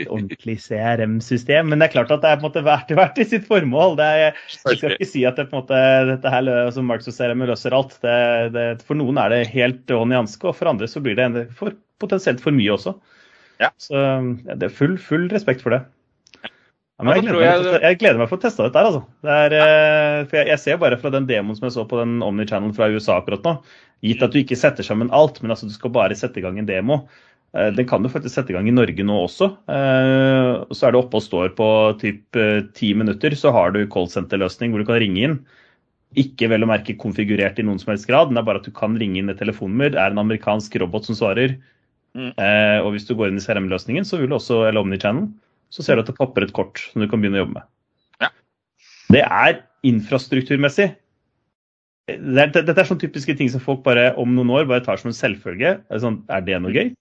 et 0.00 0.08
ordentlig 0.08 0.56
CRM-system. 0.64 1.70
Men 1.70 1.80
det 1.80 1.88
er 1.88 1.94
klart 1.96 2.12
at 2.14 2.24
det 2.24 2.30
er 2.30 2.40
på 2.40 2.46
en 2.46 2.48
måte 2.48 2.64
verdt, 2.66 2.92
verdt 2.98 3.20
i 3.22 3.28
sitt 3.28 3.46
formål. 3.48 3.96
Det 4.00 4.08
er, 4.08 4.20
jeg 4.50 4.78
skal 4.78 4.96
ikke 4.96 5.10
si 5.12 5.24
at 5.28 5.38
det 5.40 5.48
måte, 5.52 5.78
dette 6.08 6.34
her 6.34 6.50
som 6.74 6.88
Marks 6.88 7.10
og 7.10 7.16
CRM 7.16 7.46
løser 7.48 7.76
alt. 7.76 7.96
Det, 8.04 8.18
det, 8.56 8.66
for 8.88 8.98
noen 8.98 9.20
er 9.22 9.34
det 9.34 9.42
helt 9.52 9.92
hånd 9.92 10.14
i 10.14 10.20
hanske, 10.20 10.48
og 10.48 10.58
for 10.58 10.72
andre 10.72 10.88
så 10.90 11.02
blir 11.04 11.18
det 11.18 11.48
for, 11.58 11.76
potensielt 12.02 12.42
for 12.44 12.54
mye 12.56 12.74
også. 12.74 12.96
Ja. 13.62 13.70
Så 13.80 13.98
det 14.48 14.66
er 14.66 14.74
full, 14.74 14.96
full 15.00 15.28
respekt 15.32 15.62
for 15.64 15.76
det. 15.76 15.84
Ja, 17.00 17.14
jeg, 17.16 17.24
gleder 17.24 17.40
jeg... 17.42 17.62
meg, 17.64 17.82
jeg- 17.82 17.98
gleder 18.02 18.18
meg 18.20 18.28
for 18.30 18.38
å 18.38 18.42
teste 18.42 18.62
dette 18.66 18.78
her, 18.78 18.86
altså. 18.90 19.02
Det 19.24 19.32
er, 19.32 19.54
eh, 19.58 20.18
for 20.28 20.38
jeg, 20.38 20.46
jeg 20.52 20.60
ser 20.62 20.76
bare 20.82 20.98
fra 21.00 21.10
den 21.14 21.26
demoen 21.26 21.56
som 21.58 21.66
jeg 21.66 21.74
så 21.74 21.84
på 21.88 21.98
den 21.98 22.18
Omni-channelen 22.22 22.74
fra 22.76 22.90
USA 22.92 23.16
akkurat 23.18 23.42
nå, 23.48 23.56
gitt 24.06 24.22
at 24.22 24.34
du 24.34 24.38
ikke 24.42 24.58
setter 24.58 24.86
sammen 24.86 25.10
alt, 25.14 25.40
men 25.42 25.50
altså 25.54 25.66
du 25.66 25.74
skal 25.74 25.90
bare 25.94 26.14
sette 26.18 26.38
i 26.38 26.44
gang 26.44 26.60
en 26.60 26.68
demo. 26.68 27.00
Eh, 27.56 27.70
Den 27.74 27.88
kan 27.90 28.02
du 28.04 28.10
faktisk 28.12 28.36
sette 28.36 28.52
i 28.52 28.56
gang 28.58 28.68
i 28.70 28.74
Norge 28.76 29.02
nå 29.08 29.16
også. 29.24 29.50
Eh, 29.72 30.62
Så 30.70 30.86
er 30.86 30.94
du 30.94 31.00
oppe 31.00 31.18
og 31.18 31.26
står 31.26 31.56
på 31.58 31.68
typ 32.02 32.38
ti 32.78 32.92
minutter, 32.94 33.34
så 33.40 33.50
har 33.56 33.74
du 33.74 33.82
callcenter-løsning 33.90 34.70
hvor 34.74 34.84
du 34.84 34.88
kan 34.92 35.00
ringe 35.02 35.26
inn. 35.26 35.36
Ikke 36.14 36.46
vel 36.52 36.62
å 36.66 36.68
merke 36.70 36.94
konfigurert 37.00 37.58
i 37.58 37.64
noen 37.66 37.80
som 37.80 37.90
helst 37.94 38.06
grad, 38.06 38.28
men 38.28 38.36
det 38.36 38.44
er 38.44 38.50
bare 38.52 38.60
at 38.62 38.68
du 38.68 38.74
kan 38.76 38.94
ringe 39.00 39.18
inn 39.18 39.32
et 39.32 39.40
telefonnummer. 39.40 39.90
Det 39.94 39.98
er 40.02 40.12
en 40.12 40.20
amerikansk 40.22 40.76
robot 40.84 41.08
som 41.08 41.16
svarer. 41.16 41.56
Mm. 42.12 42.34
Og 42.84 42.90
hvis 42.92 43.06
du 43.08 43.14
går 43.16 43.30
inn 43.32 43.38
i 43.40 43.44
CRM-løsningen, 43.44 44.04
så 44.04 44.18
vil 44.20 44.28
du 44.28 44.34
også, 44.36 44.58
eller 44.68 44.82
Omni-channel, 44.84 45.30
så 45.72 45.84
ser 45.84 45.96
du 45.96 46.04
at 46.04 46.10
det 46.10 46.18
popper 46.18 46.46
et 46.46 46.54
kort 46.56 46.80
som 46.90 47.02
du 47.02 47.08
kan 47.08 47.22
begynne 47.22 47.40
å 47.40 47.44
jobbe 47.46 47.60
med. 47.60 47.68
Ja. 48.22 48.32
Det 49.14 49.22
er 49.24 49.62
infrastrukturmessig. 49.88 50.92
Det 52.12 52.48
dette 52.52 52.74
er 52.74 52.88
sånne 52.88 53.04
typiske 53.04 53.34
ting 53.38 53.48
som 53.50 53.62
folk 53.62 53.84
bare 53.86 54.10
om 54.20 54.34
noen 54.36 54.50
år 54.52 54.66
bare 54.68 54.84
tar 54.84 55.00
som 55.00 55.12
en 55.12 55.16
selvfølge. 55.16 55.78
Sånn, 56.02 56.20
er 56.32 56.44
det 56.44 56.58
noe 56.60 56.74
gøy? 56.74 56.92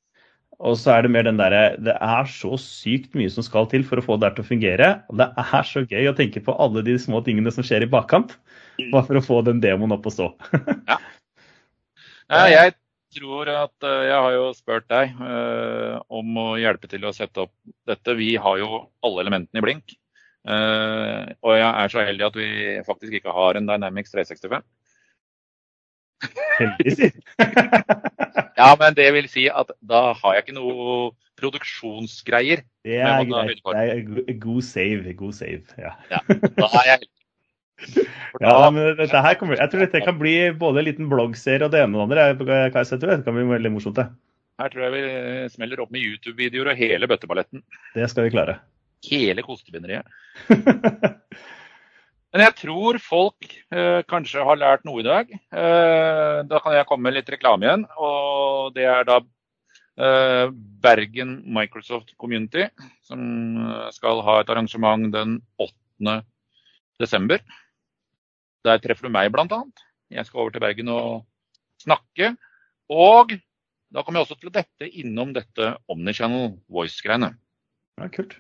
Og 0.62 0.76
så 0.78 0.94
er 0.94 1.06
det 1.06 1.10
mer 1.14 1.26
den 1.26 1.40
derre 1.40 1.74
Det 1.82 1.96
er 2.06 2.28
så 2.30 2.54
sykt 2.62 3.16
mye 3.18 3.32
som 3.34 3.42
skal 3.46 3.66
til 3.72 3.82
for 3.88 3.98
å 3.98 4.06
få 4.06 4.18
det 4.22 4.30
her 4.30 4.36
til 4.38 4.46
å 4.46 4.52
fungere. 4.52 4.90
Og 5.10 5.18
det 5.22 5.28
er 5.42 5.66
så 5.68 5.84
gøy 5.84 6.12
å 6.12 6.18
tenke 6.18 6.44
på 6.46 6.56
alle 6.62 6.84
de 6.86 6.98
små 7.02 7.24
tingene 7.26 7.54
som 7.54 7.66
skjer 7.66 7.88
i 7.88 7.90
bakkant. 7.90 8.38
Bare 8.94 9.08
for 9.08 9.18
å 9.18 9.26
få 9.26 9.42
den 9.48 9.62
demoen 9.64 9.96
opp 9.98 10.06
og 10.10 10.16
stå. 10.16 10.30
Ja, 12.30 12.46
jeg 12.56 12.78
tror 13.16 13.50
at 13.52 13.88
eh, 13.88 14.04
Jeg 14.10 14.20
har 14.26 14.36
jo 14.36 14.46
spurt 14.58 14.88
deg 14.92 15.16
eh, 15.16 15.96
om 16.12 16.38
å 16.42 16.48
hjelpe 16.60 16.90
til 16.92 17.06
å 17.08 17.14
sette 17.16 17.46
opp 17.46 17.54
dette. 17.90 18.18
Vi 18.20 18.34
har 18.42 18.60
jo 18.62 18.86
alle 19.06 19.26
elementene 19.26 19.62
i 19.62 19.66
blink. 19.66 19.96
Eh, 20.42 21.32
og 21.46 21.58
jeg 21.58 21.70
er 21.70 21.94
så 21.94 22.06
heldig 22.06 22.28
at 22.30 22.40
vi 22.40 22.52
faktisk 22.88 23.20
ikke 23.20 23.36
har 23.36 23.60
en 23.60 23.70
Dynamics 23.70 24.16
365. 24.16 24.64
Heldig, 26.60 26.94
si. 26.94 27.10
Ja, 28.62 28.76
men 28.78 28.94
det 28.94 29.08
vil 29.16 29.28
si 29.32 29.48
at 29.50 29.72
da 29.82 30.12
har 30.20 30.36
jeg 30.36 30.46
ikke 30.46 30.58
noe 30.60 31.14
produksjonsgreier. 31.40 32.62
Det 32.86 33.00
er 33.02 33.24
greit. 33.26 33.64
Det 33.66 33.88
er 34.30 34.38
god 34.44 34.62
save. 34.68 35.16
God 35.18 35.34
save. 35.34 35.64
Ja. 35.82 35.96
Da 36.06 36.68
er 36.68 36.86
jeg 36.86 36.94
heldig. 37.00 37.21
Ja, 38.40 38.56
men 38.72 38.96
dette 38.98 39.22
her 39.22 39.36
kommer, 39.40 39.60
Jeg 39.60 39.72
tror 39.72 39.84
dette 39.84 40.02
kan 40.06 40.18
bli 40.20 40.36
både 40.58 40.82
en 40.82 40.88
liten 40.88 41.10
bloggserie 41.12 41.68
og 41.68 41.74
det 41.74 41.82
ene 41.84 41.98
og 42.00 42.12
det 42.12 42.22
andre. 42.22 42.28
Jeg, 42.72 42.88
tror 42.88 43.12
dette 43.12 43.26
kan 43.28 43.38
bli 43.38 43.48
veldig 43.50 43.72
morsomt. 43.74 44.00
Det. 44.00 44.08
Her 44.62 44.72
tror 44.72 44.86
jeg 44.86 44.94
vi 44.96 45.48
smeller 45.56 45.82
opp 45.84 45.92
med 45.94 46.06
YouTube-videoer 46.06 46.72
og 46.72 46.80
hele 46.80 47.10
bøtteballetten. 47.10 47.64
Det 47.96 48.08
skal 48.12 48.28
vi 48.28 48.34
klare. 48.36 48.60
Hele 49.08 49.44
kostebinderiet. 49.46 50.08
Men 52.32 52.46
jeg 52.46 52.56
tror 52.62 52.98
folk 53.04 53.48
eh, 53.76 54.02
kanskje 54.08 54.44
har 54.48 54.60
lært 54.60 54.86
noe 54.88 55.02
i 55.02 55.08
dag. 55.08 55.32
Eh, 55.34 56.38
da 56.48 56.62
kan 56.64 56.78
jeg 56.78 56.88
komme 56.88 57.10
med 57.10 57.18
litt 57.18 57.32
reklame 57.34 57.68
igjen. 57.68 57.84
Og 58.00 58.72
det 58.78 58.86
er 58.88 59.08
da 59.10 59.18
eh, 59.20 60.46
Bergen 60.86 61.42
Microsoft 61.58 62.14
Community 62.22 62.70
som 63.08 63.20
eh, 63.66 63.90
skal 63.98 64.24
ha 64.24 64.38
et 64.40 64.54
arrangement 64.54 65.12
den 65.12 65.42
8. 65.60 66.22
desember. 67.04 67.44
Der 68.68 68.82
treffer 68.82 69.08
du 69.08 69.14
meg, 69.14 69.32
bl.a. 69.34 69.62
Jeg 70.12 70.28
skal 70.28 70.44
over 70.44 70.54
til 70.54 70.64
Bergen 70.64 70.92
og 70.94 71.24
snakke. 71.82 72.34
Og 72.92 73.34
da 73.92 74.04
kommer 74.04 74.22
jeg 74.22 74.28
også 74.28 74.40
til 74.40 74.52
å 74.52 74.56
dette 74.56 74.90
innom 75.02 75.34
dette 75.36 75.74
Omnichannel 75.92 76.54
Voice-greiene. 76.72 77.34
Ja, 78.00 78.08
kult. 78.14 78.38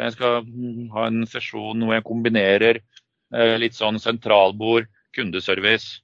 Jeg 0.00 0.14
skal 0.16 0.46
ha 0.94 1.06
en 1.08 1.26
sesjon 1.28 1.84
hvor 1.84 1.96
jeg 1.96 2.06
kombinerer 2.06 2.80
eh, 2.80 3.56
litt 3.60 3.76
sånn 3.76 4.00
sentralbord, 4.00 4.88
kundeservice. 5.16 6.00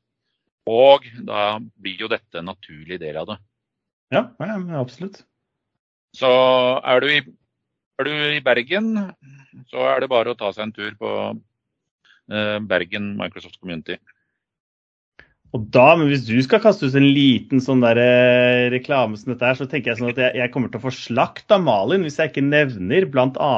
Og 0.67 1.07
da 1.29 1.59
blir 1.79 2.05
jo 2.05 2.11
dette 2.11 2.41
en 2.41 2.51
naturlig 2.51 2.99
del 3.01 3.19
av 3.21 3.31
det. 3.31 3.39
Ja, 4.15 4.23
ja 4.43 4.81
absolutt. 4.81 5.23
Så 6.17 6.31
er 6.81 7.03
du, 7.03 7.11
i, 7.13 7.21
er 8.01 8.09
du, 8.09 8.15
i, 8.37 8.43
Bergen, 8.45 8.95
så 9.71 9.85
er 9.91 10.03
det 10.03 10.11
bare 10.13 10.33
å 10.33 10.39
ta 10.39 10.53
seg 10.55 10.67
en 10.67 10.75
tur 10.77 10.97
på 10.99 11.11
Bergen 12.27 13.13
Microsoft 13.19 13.61
Community. 13.61 13.97
Og 15.57 15.65
da, 15.73 15.87
men 15.97 16.11
Hvis 16.11 16.27
du 16.27 16.37
skal 16.45 16.61
kaste 16.63 16.89
ut 16.89 16.99
en 16.99 17.09
liten 17.17 17.63
sånn 17.63 17.85
der, 17.85 18.01
eh, 18.03 18.69
reklame 18.75 19.17
som 19.17 19.33
dette 19.33 19.47
her, 19.47 19.57
så 19.59 19.67
tenker 19.71 19.93
jeg 19.93 20.01
sånn 20.01 20.13
at 20.13 20.21
jeg, 20.21 20.37
jeg, 20.43 20.53
kommer 20.53 20.73
til 20.73 20.81
å 20.81 20.87
få 20.87 20.93
slakt 20.93 21.53
av 21.55 21.63
Malin 21.65 22.05
hvis 22.05 22.19
jeg 22.21 22.33
ikke 22.33 22.45
nevner 22.45 23.07
bl.a. 23.09 23.53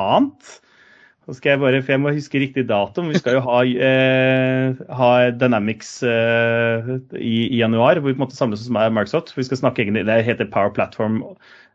Så 1.29 1.37
skal 1.37 1.53
jeg 1.53 1.61
bare, 1.61 1.81
for 1.83 1.93
jeg 1.93 2.01
må 2.01 2.13
huske 2.17 2.41
riktig 2.41 2.69
dato. 2.71 3.05
Vi 3.05 3.19
skal 3.21 3.39
jo 3.39 3.43
ha, 3.45 3.59
eh, 3.89 4.79
ha 5.01 5.11
Dynamics 5.41 5.99
eh, 6.07 6.95
i, 7.19 7.35
i, 7.49 7.59
januar, 7.59 8.01
hvor 8.01 8.13
vi 8.13 8.17
på 8.17 8.23
en 8.23 8.27
måte 8.29 8.39
samles 8.39 8.65
oss 8.65 8.73
med 8.73 8.95
Microsoft. 8.97 9.35
Vi 9.37 9.49
skal 9.49 9.65
snakke 9.65 9.85
egentlig, 9.85 10.07
Det 10.09 10.23
heter 10.29 10.53
Power 10.53 10.73
Platform 10.73 11.23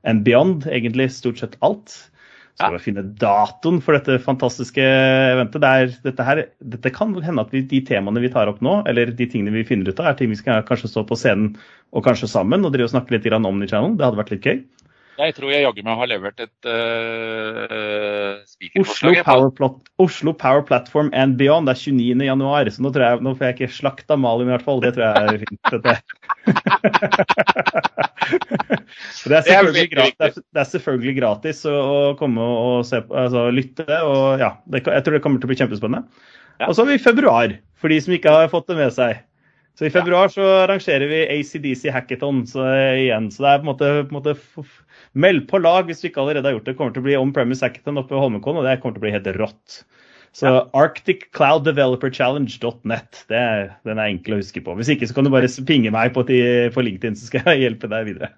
and 0.08 0.24
Beyond, 0.26 0.70
egentlig 0.70 1.12
stort 1.12 1.42
sett 1.42 1.60
alt. 1.66 1.98
Så 2.54 2.68
skal 2.68 2.76
vi 2.76 2.84
finne 2.84 3.04
datoen 3.18 3.80
for 3.82 3.98
dette 3.98 4.20
fantastiske 4.22 4.84
eventet. 4.84 5.64
Det 5.64 5.70
er, 5.70 5.94
dette, 6.06 6.26
her, 6.28 6.42
dette, 6.76 6.92
kan 6.94 7.16
hende 7.26 7.42
at 7.42 7.54
vi, 7.56 7.64
de 7.66 7.80
temaene 7.88 8.22
vi 8.22 8.30
tar 8.34 8.52
opp 8.52 8.62
nå, 8.62 8.76
eller 8.90 9.10
de 9.10 9.26
tingene 9.30 9.56
vi 9.56 9.66
finner 9.66 9.90
ut 9.90 10.02
av, 10.04 10.12
er 10.12 10.20
ting 10.20 10.30
vi 10.30 10.38
skal 10.38 10.62
kanskje 10.68 10.92
stå 10.92 11.02
på 11.10 11.18
scenen 11.18 11.56
og 11.94 12.06
kanskje 12.06 12.30
sammen 12.30 12.62
og 12.62 12.76
drive 12.76 12.92
og 12.92 12.94
snakke 12.94 13.16
litt 13.16 13.26
om 13.34 13.64
i 13.66 13.70
channelen. 13.70 13.98
Det 13.98 14.06
hadde 14.06 14.22
vært 14.22 14.36
litt 14.36 14.46
gøy. 14.46 14.62
Jeg 15.14 15.36
tror 15.38 15.52
jeg 15.54 15.62
jaggu 15.62 15.84
meg 15.86 16.00
har 16.00 16.10
levert 16.10 16.40
et 16.42 16.66
uh, 16.66 18.42
Oslo 18.82 19.12
Power, 19.26 19.52
Oslo 20.02 20.34
Power 20.34 20.64
Platform 20.66 21.12
and 21.14 21.38
Beyond. 21.38 21.70
Det 21.70 21.76
er 21.76 21.82
29. 21.94 22.24
januar, 22.26 22.70
så 22.74 22.82
nå, 22.82 22.90
tror 22.96 23.06
jeg, 23.06 23.22
nå 23.28 23.34
får 23.38 23.46
jeg 23.46 23.56
ikke 23.58 23.76
slakta 23.78 24.18
Malin 24.18 24.50
i 24.50 24.54
hvert 24.56 24.66
fall. 24.66 24.82
Det 24.82 24.94
tror 24.96 25.06
jeg 25.06 25.14
er 25.22 25.38
fint. 25.44 25.62
det, 29.30 29.38
er 29.38 29.46
selvfølgelig 29.46 29.90
gratis, 29.94 30.40
det 30.42 30.62
er 30.64 30.70
selvfølgelig 30.72 31.16
gratis 31.20 31.62
å, 31.70 31.76
komme 32.20 32.42
og 32.42 32.82
se, 32.90 33.04
altså, 33.12 33.46
lytte. 33.54 33.86
og 34.02 34.42
ja, 34.42 34.56
det, 34.66 34.82
Jeg 34.88 35.06
tror 35.06 35.14
det 35.18 35.24
kommer 35.26 35.38
til 35.44 35.48
å 35.50 35.54
bli 35.54 35.60
kjempespennende. 35.62 36.04
Og 36.64 36.74
så 36.74 36.82
har 36.82 36.90
vi 36.90 37.06
februar, 37.06 37.54
for 37.78 37.94
de 37.94 38.02
som 38.02 38.18
ikke 38.18 38.34
har 38.34 38.50
fått 38.50 38.70
det 38.72 38.80
med 38.82 38.92
seg. 38.96 39.22
Så 39.74 39.88
I 39.88 39.94
februar 39.94 40.30
så 40.30 40.44
arrangerer 40.64 41.10
vi 41.10 41.24
ACDC 41.34 41.88
Hackathon 41.94 42.44
så, 42.50 42.62
igjen. 42.94 43.32
Så 43.34 43.42
det 43.42 43.50
er 43.54 43.62
på 43.62 43.66
en 43.66 43.72
måte, 43.72 43.88
på 44.06 44.14
en 44.14 44.20
måte 44.20 44.36
Meld 45.14 45.46
på 45.50 45.58
lag 45.62 45.86
hvis 45.88 46.02
du 46.02 46.08
ikke 46.10 46.22
allerede 46.24 46.48
har 46.50 46.56
gjort 46.58 46.66
det. 46.66 46.72
Det 46.74 46.80
kommer 46.80 46.94
til 46.96 47.04
å 47.04 47.08
bli 47.08 47.20
on-premise 47.20 47.66
hackathon 47.66 48.00
oppe 48.02 48.14
ved 48.16 48.24
Holmenkollen, 48.24 48.60
og 48.62 48.66
det 48.68 48.80
kommer 48.82 48.96
til 48.98 49.04
å 49.04 49.06
bli 49.06 49.16
helt 49.16 49.30
rått. 49.38 49.70
Så 50.34 50.44
ja. 50.50 50.62
arcticclouddeveloperchallenge.net. 50.82 53.12
Den 53.30 53.94
er 53.94 54.08
enkel 54.08 54.34
å 54.34 54.42
huske 54.42 54.62
på. 54.66 54.74
Hvis 54.80 54.92
ikke 54.96 55.08
så 55.10 55.16
kan 55.18 55.26
du 55.28 55.32
bare 55.34 55.56
pinge 55.68 55.92
meg 55.94 56.08
på, 56.16 56.22
på 56.26 56.86
LinkedIn, 56.88 57.18
så 57.20 57.26
skal 57.30 57.42
jeg 57.54 57.64
hjelpe 57.68 57.88
deg 57.92 58.02
videre. 58.10 58.28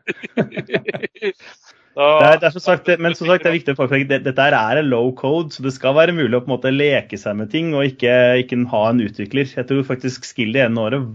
Det 1.96 2.04
er, 2.04 2.36
det 2.42 2.50
er, 2.50 2.56
sagt, 2.60 2.90
men 3.00 3.16
som 3.16 3.24
sagt, 3.30 3.46
det 3.46 3.48
er 3.48 3.56
viktig 3.56 3.72
å 3.72 3.78
påpeke 3.78 4.18
dette 4.20 4.44
er 4.44 4.76
en 4.82 4.90
low 4.92 5.14
code, 5.16 5.56
så 5.56 5.64
det 5.64 5.72
skal 5.72 5.96
være 5.96 6.12
mulig 6.12 6.36
å 6.36 6.44
på 6.44 6.50
en 6.50 6.58
måte 6.58 6.68
leke 6.74 7.16
seg 7.16 7.40
med 7.40 7.48
ting 7.54 7.72
og 7.72 7.88
ikke, 7.88 8.12
ikke 8.42 8.58
ha 8.74 8.82
en 8.90 9.00
utvikler. 9.06 9.48
Jeg 9.48 9.64
tror 9.70 9.80
faktisk 9.88 10.28
Skill 10.28 10.52
det 10.58 10.66
ene 10.66 10.84
året 10.84 11.08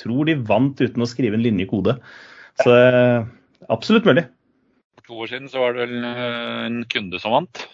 tror 0.00 0.24
de 0.24 0.40
vant 0.48 0.80
uten 0.80 1.04
å 1.04 1.10
skrive 1.10 1.36
en 1.36 1.44
linje 1.44 1.68
kode. 1.68 1.92
Så 2.62 2.72
absolutt 3.68 4.08
mulig 4.08 4.24
to 5.06 5.20
år 5.24 5.32
siden 5.32 5.50
så 5.52 5.62
var 5.62 5.74
det 5.74 5.86
vel 5.86 6.04
eh, 6.08 6.60
en 6.68 6.84
kunde 6.90 7.20
som 7.22 7.34
vant. 7.36 7.64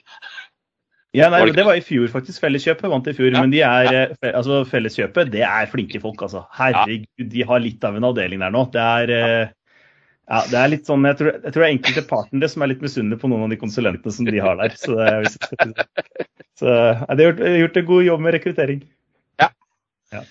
Ja, 1.17 1.27
nei, 1.33 1.43
Det 1.51 1.65
var 1.67 1.75
i 1.75 1.83
fjor, 1.83 2.07
faktisk. 2.13 2.39
Felleskjøpet 2.45 2.91
vant 2.91 3.09
i 3.11 3.15
fjor. 3.17 3.33
Ja, 3.33 3.41
men 3.43 3.51
de 3.51 3.65
er. 3.67 3.89
Eh, 3.91 4.29
altså, 4.31 4.61
Felleskjøpet 4.71 5.33
det 5.33 5.43
er 5.47 5.71
flinke 5.71 5.99
folk, 6.03 6.23
altså. 6.23 6.45
Herregud, 6.55 7.09
de 7.33 7.47
har 7.47 7.63
litt 7.63 7.87
av 7.87 7.99
en 7.99 8.07
avdeling 8.13 8.43
der 8.45 8.55
nå. 8.55 8.63
Det 8.75 8.85
er, 8.85 9.15
eh, 9.17 9.55
ja, 10.31 10.43
det 10.53 10.61
er 10.61 10.71
litt 10.71 10.87
sånn, 10.87 11.09
Jeg 11.11 11.19
tror, 11.19 11.33
jeg 11.35 11.51
tror 11.51 11.65
det 11.65 11.69
er 11.69 11.75
enkelte 11.75 12.07
partnere 12.07 12.51
som 12.53 12.63
er 12.63 12.71
litt 12.71 12.85
misunnelige 12.87 13.23
på 13.25 13.31
noen 13.33 13.49
av 13.49 13.51
de 13.51 13.59
konsulentene 13.59 14.15
som 14.15 14.29
de 14.29 14.45
har 14.45 14.61
der. 14.63 14.77
Så, 14.79 14.95
det, 14.95 15.89
så 16.61 16.71
ja, 16.71 17.15
De 17.19 17.27
har 17.27 17.33
gjort, 17.33 17.43
gjort, 17.65 17.83
en 17.83 17.91
god 17.91 18.07
jobb 18.07 18.25
med 18.27 18.37
rekruttering. 18.39 18.87
Ja. 19.43 19.51
ja. 20.15 20.23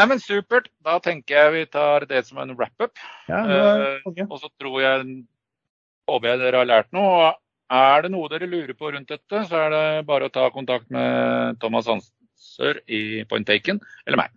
Nei, 0.00 0.08
men 0.08 0.24
Supert. 0.24 0.72
Da 0.88 0.96
tenker 1.04 1.36
jeg 1.36 1.52
vi 1.58 1.66
tar 1.76 2.08
det 2.08 2.24
som 2.30 2.40
en 2.40 2.56
wrap-up. 2.56 2.96
Ja, 3.28 3.44
uh, 3.44 4.24
og 4.24 4.40
så 4.40 4.48
tror 4.56 4.80
jeg 4.80 5.04
Håper 6.10 6.28
jeg 6.34 6.40
dere 6.42 6.60
har 6.60 6.68
lært 6.68 6.90
noe. 6.94 7.32
Er 7.74 8.04
det 8.04 8.10
noe 8.12 8.28
dere 8.28 8.46
lurer 8.48 8.74
på 8.76 8.90
rundt 8.92 9.08
dette, 9.08 9.44
så 9.48 9.54
er 9.64 9.70
det 9.72 10.06
bare 10.08 10.28
å 10.28 10.32
ta 10.32 10.50
kontakt 10.52 10.90
med 10.92 11.56
Thomas 11.62 11.88
Hanser 11.88 12.82
i 12.84 13.24
Point 13.30 13.48
Taken, 13.48 13.80
eller 14.06 14.20
meg. 14.20 14.34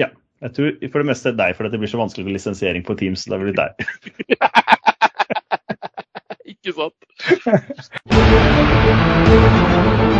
Ja. 0.00 0.10
Jeg 0.44 0.52
tror 0.52 0.74
for 0.92 1.00
det 1.00 1.08
meste 1.08 1.32
deg, 1.32 1.54
for 1.56 1.64
det 1.72 1.80
blir 1.80 1.88
så 1.88 2.02
vanskelig 2.02 2.26
med 2.26 2.36
lisensiering 2.36 2.84
på 2.84 2.98
Teams. 3.00 3.24
Da 3.30 3.38
blir 3.40 3.56
det 3.56 3.62
deg. 3.62 3.72
Ikke 6.52 6.72
sant? 6.76 7.00